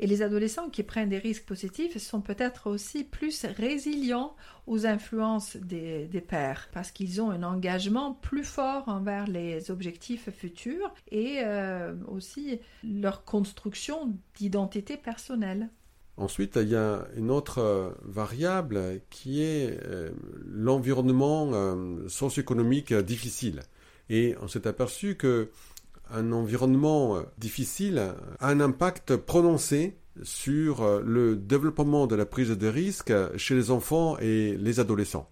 Et 0.01 0.07
les 0.07 0.23
adolescents 0.23 0.71
qui 0.71 0.85
prennent 0.85 1.09
des 1.09 1.19
risques 1.19 1.45
positifs 1.45 1.99
sont 1.99 2.21
peut-être 2.21 2.69
aussi 2.71 3.03
plus 3.03 3.45
résilients 3.45 4.37
aux 4.67 4.87
influences 4.87 5.57
des, 5.57 6.07
des 6.07 6.21
pères 6.21 6.69
parce 6.73 6.93
qu'ils 6.93 7.21
ont 7.21 7.31
un 7.31 7.43
engagement 7.43 8.15
plus 8.15 8.45
fort 8.45 8.89
envers 8.89 9.27
les 9.27 9.71
objectifs 9.71 10.31
futurs 10.31 10.95
et 11.11 11.41
euh, 11.45 11.95
aussi 12.07 12.61
leur 12.85 13.25
construction 13.25 14.17
d'identité 14.37 14.97
personnelle. 14.97 15.69
Ensuite, 16.19 16.59
il 16.61 16.69
y 16.69 16.75
a 16.75 17.07
une 17.17 17.31
autre 17.31 17.59
euh, 17.59 17.91
variable 18.03 19.01
qui 19.09 19.41
est 19.41 19.79
euh, 19.85 20.11
l'environnement 20.45 21.51
euh, 21.53 22.09
socio-économique 22.09 22.93
difficile. 22.93 23.63
Et 24.11 24.35
on 24.43 24.49
s'est 24.49 24.67
aperçu 24.67 25.15
que 25.15 25.51
un 26.11 26.33
environnement 26.33 27.23
difficile 27.37 27.99
a 28.41 28.49
un 28.49 28.61
impact 28.61 29.15
prononcé 29.17 29.99
sur 30.23 31.03
le 31.03 31.37
développement 31.37 32.07
de 32.07 32.17
la 32.17 32.25
prise 32.25 32.49
de 32.49 32.67
risque 32.67 33.13
chez 33.37 33.55
les 33.55 33.71
enfants 33.71 34.17
et 34.19 34.57
les 34.57 34.81
adolescents. 34.81 35.29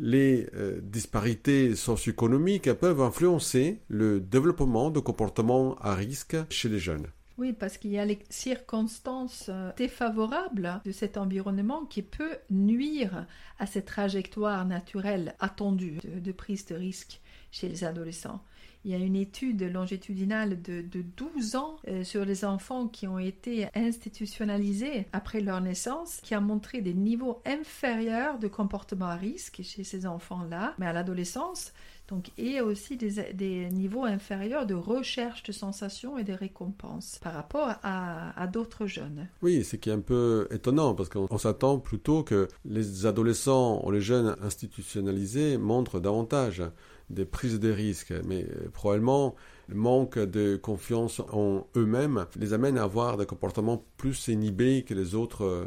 Les 0.00 0.48
disparités 0.82 1.76
socio-économiques 1.76 2.72
peuvent 2.72 3.02
influencer 3.02 3.78
le 3.86 4.18
développement 4.18 4.90
de 4.90 4.98
comportements 4.98 5.76
à 5.76 5.94
risque 5.94 6.36
chez 6.48 6.68
les 6.68 6.80
jeunes. 6.80 7.06
Oui, 7.40 7.54
parce 7.54 7.78
qu'il 7.78 7.92
y 7.92 7.98
a 7.98 8.04
les 8.04 8.18
circonstances 8.28 9.46
euh, 9.48 9.72
défavorables 9.78 10.82
de 10.84 10.92
cet 10.92 11.16
environnement 11.16 11.86
qui 11.86 12.02
peut 12.02 12.36
nuire 12.50 13.24
à 13.58 13.64
cette 13.64 13.86
trajectoire 13.86 14.66
naturelle 14.66 15.34
attendue 15.40 16.00
de, 16.04 16.32
prise 16.32 16.66
de 16.66 16.74
risque 16.74 17.18
chez 17.50 17.70
les 17.70 17.82
adolescents. 17.82 18.44
Il 18.84 18.90
y 18.90 18.94
a 18.94 18.98
une 18.98 19.16
étude 19.16 19.62
longitudinale 19.62 20.60
de, 20.60 20.84
12 21.16 21.56
ans 21.56 21.76
euh, 21.88 22.04
sur 22.04 22.26
les 22.26 22.44
enfants 22.44 22.88
qui 22.88 23.08
ont 23.08 23.18
été 23.18 23.68
institutionnalisés 23.74 25.06
après 25.14 25.40
leur 25.40 25.62
naissance, 25.62 26.20
qui 26.22 26.34
a 26.34 26.40
montré 26.40 26.82
des 26.82 26.94
niveaux 26.94 27.40
inférieurs 27.46 28.38
de 28.38 28.48
comportement 28.48 29.06
à 29.06 29.16
risque 29.16 29.62
chez 29.62 29.84
ces 29.84 30.04
enfants-là. 30.04 30.74
Mais 30.78 30.86
à 30.86 30.92
l'adolescence, 30.92 31.72
donc, 32.10 32.30
et 32.38 32.60
aussi 32.60 32.96
des, 32.96 33.68
niveaux 33.70 34.04
inférieurs 34.04 34.66
de 34.66 34.74
recherche 34.74 35.42
de 35.44 35.52
sensations 35.52 36.18
et 36.18 36.24
de 36.24 36.32
récompenses 36.32 37.18
par 37.22 37.34
rapport 37.34 37.74
à, 37.82 38.46
d'autres 38.48 38.86
jeunes. 38.86 39.28
Oui, 39.42 39.62
ce 39.62 39.76
qui 39.76 39.90
est 39.90 39.92
un 39.92 40.00
peu 40.00 40.48
étonnant 40.50 40.94
parce 40.94 41.08
qu'on 41.08 41.38
s'attend 41.38 41.78
plutôt 41.78 42.24
que 42.24 42.48
les 42.64 43.06
adolescents 43.06 43.82
ou 43.84 43.90
les 43.90 44.00
jeunes 44.00 44.36
institutionnalisés 44.42 45.56
montrent 45.56 46.00
davantage 46.00 46.62
des 47.10 47.24
prises 47.24 47.60
de 47.60 47.70
risques. 47.70 48.14
Mais 48.24 48.44
euh, 48.44 48.68
probablement, 48.72 49.36
le 49.68 49.76
manque 49.76 50.18
de 50.18 50.56
confiance 50.56 51.20
en 51.32 51.66
eux-mêmes 51.76 52.26
les 52.38 52.52
amène 52.52 52.78
à 52.78 52.84
avoir 52.84 53.16
des 53.16 53.26
comportements 53.26 53.84
plus 53.96 54.28
inhibés 54.28 54.82
que 54.82 54.94
les 54.94 55.14
autres 55.14 55.44
euh, 55.44 55.64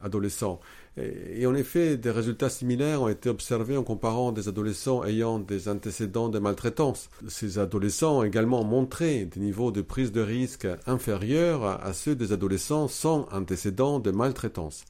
adolescents. 0.00 0.60
Et, 0.96 1.46
en 1.46 1.54
effet, 1.54 1.96
des 1.96 2.10
résultats 2.10 2.50
similaires 2.50 3.02
ont 3.02 3.08
été 3.08 3.28
observés 3.28 3.76
en 3.76 3.82
comparant 3.82 4.30
des 4.30 4.48
adolescents 4.48 5.04
ayant 5.04 5.38
des 5.38 5.68
antécédents 5.68 6.28
de 6.28 6.38
maltraitance. 6.38 7.08
Ces 7.26 7.58
adolescents 7.58 8.18
ont 8.18 8.24
également 8.24 8.62
montré 8.62 9.24
des 9.24 9.40
niveaux 9.40 9.72
de 9.72 9.82
prise 9.82 10.12
de 10.12 10.20
risque 10.20 10.68
inférieurs 10.86 11.64
à 11.64 11.92
ceux 11.92 12.14
des 12.14 12.32
adolescents 12.32 12.86
sans 12.86 13.26
antécédents 13.32 13.98
de 13.98 14.12
maltraitance. 14.12 14.84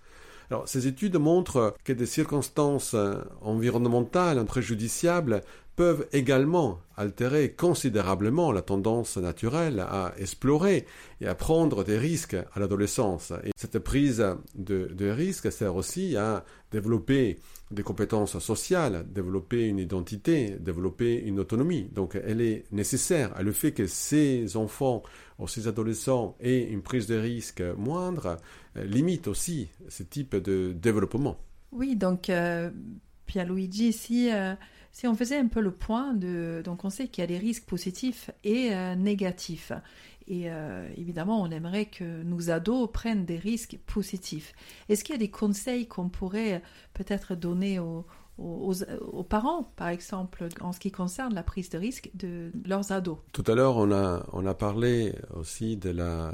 Alors, 0.51 0.69
ces 0.69 0.87
études 0.87 1.17
montrent 1.17 1.75
que 1.85 1.95
des 1.95 2.05
circonstances 2.05 2.95
environnementales 3.41 4.45
préjudiciables 4.45 5.43
peuvent 5.77 6.07
également 6.13 6.81
altérer 6.97 7.53
considérablement 7.53 8.53
la 8.53 8.63
tendance 8.63 9.17
naturelle 9.17 9.81
à 9.81 10.15
explorer 10.19 10.87
et 11.21 11.27
à 11.27 11.35
prendre 11.35 11.83
des 11.85 11.99
risques 11.99 12.35
à 12.35 12.61
l'adolescence. 12.61 13.33
Et 13.45 13.51
cette 13.57 13.79
prise 13.81 14.25
de, 14.55 14.87
de 14.87 15.11
risque 15.11 15.51
sert 15.51 15.75
aussi 15.75 16.17
à 16.17 16.45
développer 16.71 17.39
des 17.71 17.83
compétences 17.83 18.39
sociales, 18.39 19.07
développer 19.13 19.67
une 19.67 19.79
identité, 19.79 20.57
développer 20.61 21.21
une 21.21 21.41
autonomie. 21.41 21.89
Donc 21.93 22.17
elle 22.23 22.41
est 22.41 22.65
nécessaire. 22.73 23.35
Le 23.43 23.53
fait 23.53 23.73
que 23.73 23.87
ces 23.87 24.57
enfants 24.57 25.03
ou 25.39 25.49
ces 25.49 25.67
adolescents 25.67 26.37
aient 26.41 26.63
une 26.63 26.83
prise 26.83 27.07
de 27.07 27.17
risque 27.17 27.63
moindre 27.77 28.37
euh, 28.77 28.85
limite 28.85 29.27
aussi 29.27 29.69
ce 29.89 30.03
type 30.05 30.37
de 30.37 30.73
développement. 30.73 31.37
Oui, 31.73 31.97
donc 31.97 32.31
euh, 32.31 32.71
Pierre-Luigi, 33.27 33.93
si... 33.93 34.33
Euh, 34.33 34.55
si 34.95 35.09
on 35.09 35.17
faisait 35.17 35.39
un 35.39 35.49
peu 35.49 35.61
le 35.61 35.73
point 35.73 36.15
de, 36.15 36.63
donc 36.65 36.85
on 36.85 36.89
sait 36.89 37.09
qu'il 37.09 37.23
y 37.23 37.25
a 37.25 37.27
des 37.27 37.37
risques 37.37 37.65
positifs 37.65 38.31
et 38.45 38.73
euh, 38.73 38.95
négatifs. 38.95 39.73
Et 40.29 40.51
euh, 40.51 40.89
évidemment, 40.97 41.43
on 41.43 41.51
aimerait 41.51 41.87
que 41.87 42.23
nos 42.23 42.49
ados 42.49 42.89
prennent 42.93 43.25
des 43.25 43.37
risques 43.37 43.77
positifs. 43.87 44.55
Est-ce 44.89 45.05
qu'il 45.05 45.15
y 45.15 45.17
a 45.17 45.19
des 45.19 45.31
conseils 45.31 45.87
qu'on 45.87 46.09
pourrait 46.09 46.63
peut-être 46.95 47.35
donner 47.35 47.81
aux, 47.81 48.07
parents, 49.29 49.65
par 49.77 49.89
exemple, 49.89 50.49
en 50.61 50.73
ce 50.73 50.79
qui 50.79 50.93
concerne 50.93 51.35
la 51.35 51.43
prise 51.43 51.69
de 51.71 51.79
risque 51.79 52.11
de 52.15 52.53
leurs 52.65 52.93
ados? 52.93 53.19
Tout 53.33 53.45
à 53.49 53.55
l'heure, 53.55 53.77
on 53.77 54.47
a, 54.47 54.55
parlé 54.55 55.15
aussi 55.35 55.77
de 55.77 55.91
la 55.91 56.33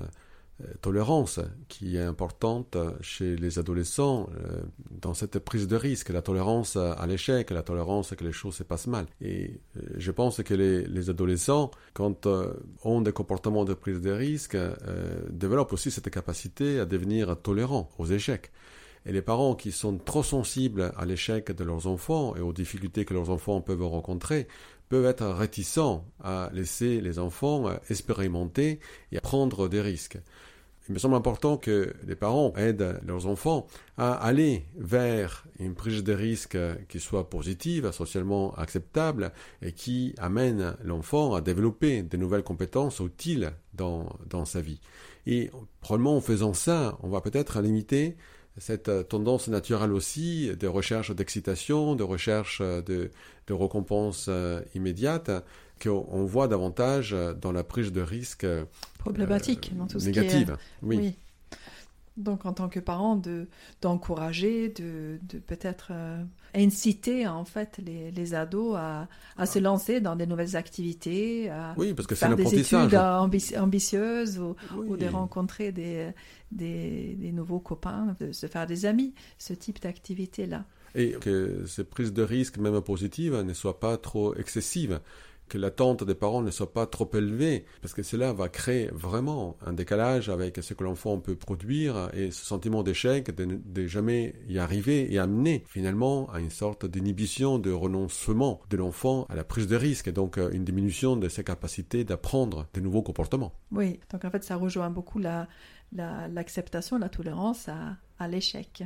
tolérance 0.81 1.41
qui 1.69 1.97
est 1.97 2.03
importante 2.03 2.77
chez 3.01 3.37
les 3.37 3.59
adolescents 3.59 4.29
euh, 4.37 4.61
dans 4.91 5.15
cette 5.15 5.39
prise 5.39 5.69
de 5.69 5.77
risque, 5.77 6.11
la 6.11 6.23
tolérance 6.23 6.77
à 6.77 7.07
l'échec, 7.07 7.51
la 7.51 7.63
tolérance 7.63 8.15
que 8.15 8.25
les 8.25 8.33
choses 8.33 8.57
se 8.57 8.63
passent 8.63 8.87
mal. 8.87 9.07
Et 9.21 9.61
euh, 9.77 9.83
je 9.97 10.11
pense 10.11 10.43
que 10.43 10.55
les, 10.55 11.11
adolescents, 11.11 11.71
quand 11.95 12.29
ont 12.85 13.01
des 13.01 13.13
comportements 13.13 13.65
de 13.65 13.75
prise 13.75 14.01
de 14.01 14.11
risque, 14.11 14.57
développent 15.31 15.73
aussi 15.73 15.91
cette 15.91 16.11
capacité 16.11 16.79
à 16.79 16.85
devenir 16.85 17.41
tolérants 17.41 17.91
aux 17.99 18.07
échecs. 18.07 18.51
Et 19.07 19.13
les 19.13 19.23
parents 19.23 19.55
qui 19.55 19.73
sont 19.73 19.97
trop 19.97 20.23
sensibles 20.23 20.93
à 20.97 21.07
l'échec 21.07 21.51
de 21.53 21.65
leurs 21.65 21.87
enfants 21.87 22.37
et 22.37 22.41
aux 22.41 22.53
difficultés 22.53 23.05
que 23.05 23.15
leurs 23.15 23.31
enfants 23.31 23.61
peuvent 23.61 23.83
rencontrer 23.83 24.47
peuvent 24.91 25.07
être 25.07 25.27
réticents 25.27 26.05
à 26.23 26.51
laisser 26.53 27.01
les 27.01 27.19
enfants 27.19 27.71
expérimenter 27.89 28.81
et 29.13 29.21
prendre 29.21 29.69
des 29.69 29.81
risques. 29.81 30.19
Il 30.91 30.95
me 30.95 30.99
semble 30.99 31.15
important 31.15 31.57
que 31.57 31.95
les 32.05 32.17
parents 32.17 32.53
aident 32.57 33.01
leurs 33.07 33.29
enfants 33.29 33.69
à 33.97 34.13
aller 34.13 34.65
vers 34.77 35.45
une 35.61 35.77
prise 35.77 36.03
de 36.03 36.13
risque 36.13 36.59
qui 36.89 36.99
soit 36.99 37.31
positive, 37.31 37.93
socialement 37.93 38.53
acceptable 38.57 39.31
et 39.63 39.71
qui 39.71 40.17
amène 40.19 40.75
l'enfant 40.83 41.33
à 41.37 41.43
développer 41.43 42.03
de 42.03 42.17
nouvelles 42.17 42.43
compétences 42.43 42.99
utiles 42.99 43.53
dans, 43.73 44.17
dans 44.29 44.45
sa 44.45 44.61
vie. 44.61 44.81
Et 45.29 45.53
probablement 45.81 46.17
en 46.17 46.21
faisant 46.21 46.55
ça, 46.55 46.99
on 47.05 47.09
va 47.09 47.21
peut-être 47.21 47.61
limiter 47.61 48.17
cette 48.59 48.91
tendance 49.09 49.47
naturelle 49.47 49.93
aussi 49.93 50.51
de 50.57 50.67
recherche 50.67 51.15
d'excitation, 51.15 51.95
de 51.95 52.03
recherche 52.03 52.61
de, 52.63 53.13
de 53.47 53.55
récompense 53.55 54.27
euh, 54.29 54.61
immédiate 54.75 55.31
qu'on 55.83 56.25
voit 56.25 56.49
davantage 56.49 57.17
dans 57.41 57.53
la 57.53 57.65
prise 57.65 57.93
de 57.93 58.01
risque 58.01 58.47
problématique, 58.99 59.77
dans 59.77 59.87
tout 59.87 59.99
ce 60.01 60.07
négative. 60.07 60.47
Qui 60.47 60.53
est... 60.53 60.89
oui. 60.89 60.97
oui. 60.99 61.15
Donc, 62.17 62.45
en 62.45 62.53
tant 62.53 62.69
que 62.69 62.81
parent, 62.81 63.17
de 63.17 63.47
d'encourager, 63.81 64.69
de, 64.69 65.19
de 65.23 65.39
peut-être 65.39 65.89
euh, 65.93 66.23
inciter 66.55 67.27
en 67.27 67.47
fait 67.47 67.81
les, 67.83 68.11
les 68.11 68.35
ados 68.35 68.77
à, 68.77 69.09
à, 69.39 69.47
se 69.47 69.59
lancer 69.59 70.01
dans 70.03 70.17
des 70.17 70.27
nouvelles 70.27 70.55
activités, 70.55 71.49
à 71.49 71.73
oui, 71.79 71.95
parce 71.95 72.07
que 72.07 72.15
faire 72.15 72.37
des 72.37 72.55
études 72.55 72.93
ambi- 72.93 73.59
ambitieuses 73.59 74.39
ou, 74.39 74.55
Oui. 74.77 74.87
ou 74.89 74.97
de 74.99 75.07
rencontrer 75.07 75.73
des, 75.73 76.11
des, 76.53 77.15
des 77.15 77.33
nouveaux 77.33 77.61
copains, 77.61 78.15
de 78.21 78.33
se 78.33 78.47
faire 78.49 78.67
des 78.67 78.85
amis, 78.85 79.15
ce 79.39 79.55
type 79.55 79.81
d'activité-là. 79.81 80.67
Et 80.95 81.13
que 81.13 81.65
ces 81.67 81.85
prises 81.85 82.13
de 82.13 82.23
risque, 82.25 82.59
même 82.59 82.81
positives, 82.83 83.37
ne 83.41 83.55
soient 83.55 83.81
pas 83.81 83.97
trop 83.97 84.35
excessives, 84.35 85.01
que 85.51 85.59
l'attente 85.59 86.05
des 86.05 86.15
parents 86.15 86.41
ne 86.41 86.51
soit 86.51 86.73
pas 86.73 86.87
trop 86.87 87.11
élevée, 87.13 87.67
parce 87.83 87.93
que 87.93 88.03
cela 88.03 88.33
va 88.33 88.49
créer 88.49 88.89
vraiment 88.93 89.59
un 89.67 89.75
décalage 89.75 90.31
avec 90.31 90.57
ce 90.63 90.73
que 90.73 90.85
l'enfant 90.85 91.19
peut 91.19 91.35
produire 91.37 92.09
et 92.15 92.31
ce 92.31 92.47
sentiment 92.47 92.83
d'échec, 92.83 93.35
de 93.35 93.45
ne 93.45 93.87
jamais 93.87 94.35
y 94.49 94.59
arriver 94.59 95.13
et 95.13 95.19
amener 95.19 95.65
finalement 95.69 96.31
à 96.31 96.41
une 96.41 96.51
sorte 96.51 96.87
d'inhibition, 96.87 97.59
de 97.59 97.71
renoncement 97.73 98.61
de 98.71 98.77
l'enfant 98.79 99.27
à 99.29 99.35
la 99.35 99.45
prise 99.45 99.67
de 99.67 99.77
risque, 99.77 100.09
et 100.09 100.13
donc 100.13 100.39
euh, 100.39 100.49
une 100.53 100.65
diminution 100.65 101.17
de 101.17 101.29
ses 101.29 101.45
capacités 101.45 102.05
d'apprendre 102.05 102.67
de 102.73 102.81
nouveaux 102.81 103.03
comportements. 103.03 103.53
Oui, 103.73 104.01
donc 104.11 104.25
en 104.25 104.31
fait, 104.31 104.45
ça 104.45 104.57
rejoint 104.57 104.91
beaucoup 104.91 105.19
la, 105.19 105.49
la- 105.93 106.29
l'acceptation, 106.29 106.97
la, 106.97 107.09
tolérance 107.09 107.69
à, 107.69 107.97
à 108.19 108.29
l'échec. 108.29 108.85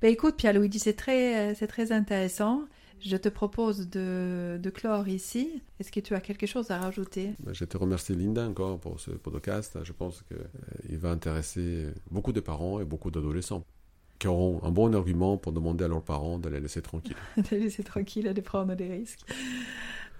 Ben 0.00 0.10
écoute, 0.12 0.36
Pierre-Louis, 0.36 0.70
c'est 0.78 0.94
très, 0.94 1.54
c'est 1.54 1.66
très 1.66 1.92
intéressant. 1.92 2.62
Je 3.00 3.16
te 3.16 3.28
propose 3.28 3.88
de, 3.90 4.58
de 4.62 4.70
clore 4.70 5.08
ici. 5.08 5.62
Est-ce 5.78 5.92
que 5.92 6.00
tu 6.00 6.14
as 6.14 6.20
quelque 6.20 6.46
chose 6.46 6.70
à 6.70 6.78
rajouter? 6.78 7.34
Je 7.52 7.64
te 7.64 7.76
remercie 7.76 8.14
Linda 8.14 8.46
encore 8.46 8.78
pour 8.78 8.98
ce 9.00 9.10
podcast. 9.10 9.78
Je 9.82 9.92
pense 9.92 10.22
qu'il 10.22 10.98
va 10.98 11.10
intéresser 11.10 11.88
beaucoup 12.10 12.32
de 12.32 12.40
parents 12.40 12.80
et 12.80 12.84
beaucoup 12.84 13.10
d'adolescents 13.10 13.64
qui 14.18 14.28
auront 14.28 14.62
un 14.62 14.70
bon 14.70 14.94
argument 14.94 15.36
pour 15.36 15.52
demander 15.52 15.84
à 15.84 15.88
leurs 15.88 16.02
parents 16.02 16.38
de 16.38 16.48
les 16.48 16.60
laisser 16.60 16.82
tranquilles. 16.82 17.16
de 17.36 17.56
laisser 17.56 17.82
tranquille 17.82 18.26
et 18.26 18.34
de 18.34 18.40
prendre 18.40 18.74
des 18.74 18.88
risques. 18.88 19.20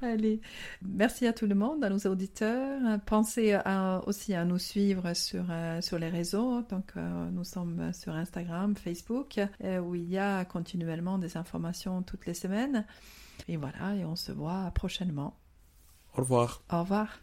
Allez, 0.04 0.40
merci 0.82 1.26
à 1.26 1.32
tout 1.32 1.46
le 1.46 1.54
monde, 1.54 1.82
à 1.82 1.88
nos 1.88 1.98
auditeurs. 1.98 3.00
Pensez 3.06 3.52
à- 3.54 4.02
aussi 4.06 4.34
à 4.34 4.44
nous 4.44 4.58
suivre 4.58 5.14
sur, 5.14 5.44
euh, 5.50 5.80
sur 5.80 5.98
les 5.98 6.08
réseaux. 6.10 6.60
Donc, 6.62 6.92
euh, 6.96 7.30
nous 7.30 7.44
sommes 7.44 7.92
sur 7.92 8.12
Instagram, 8.14 8.76
Facebook, 8.76 9.40
euh, 9.62 9.78
où 9.80 9.94
il 9.94 10.08
y 10.08 10.18
a 10.18 10.44
continuellement 10.44 11.18
des 11.18 11.36
informations 11.36 12.02
toutes 12.02 12.26
les 12.26 12.34
semaines. 12.34 12.84
Et 13.48 13.56
voilà, 13.56 13.94
et 13.96 14.04
on 14.04 14.14
se 14.16 14.30
voit 14.32 14.70
prochainement. 14.74 15.34
Au 16.14 16.18
revoir. 16.20 16.62
Au 16.70 16.80
revoir. 16.80 17.18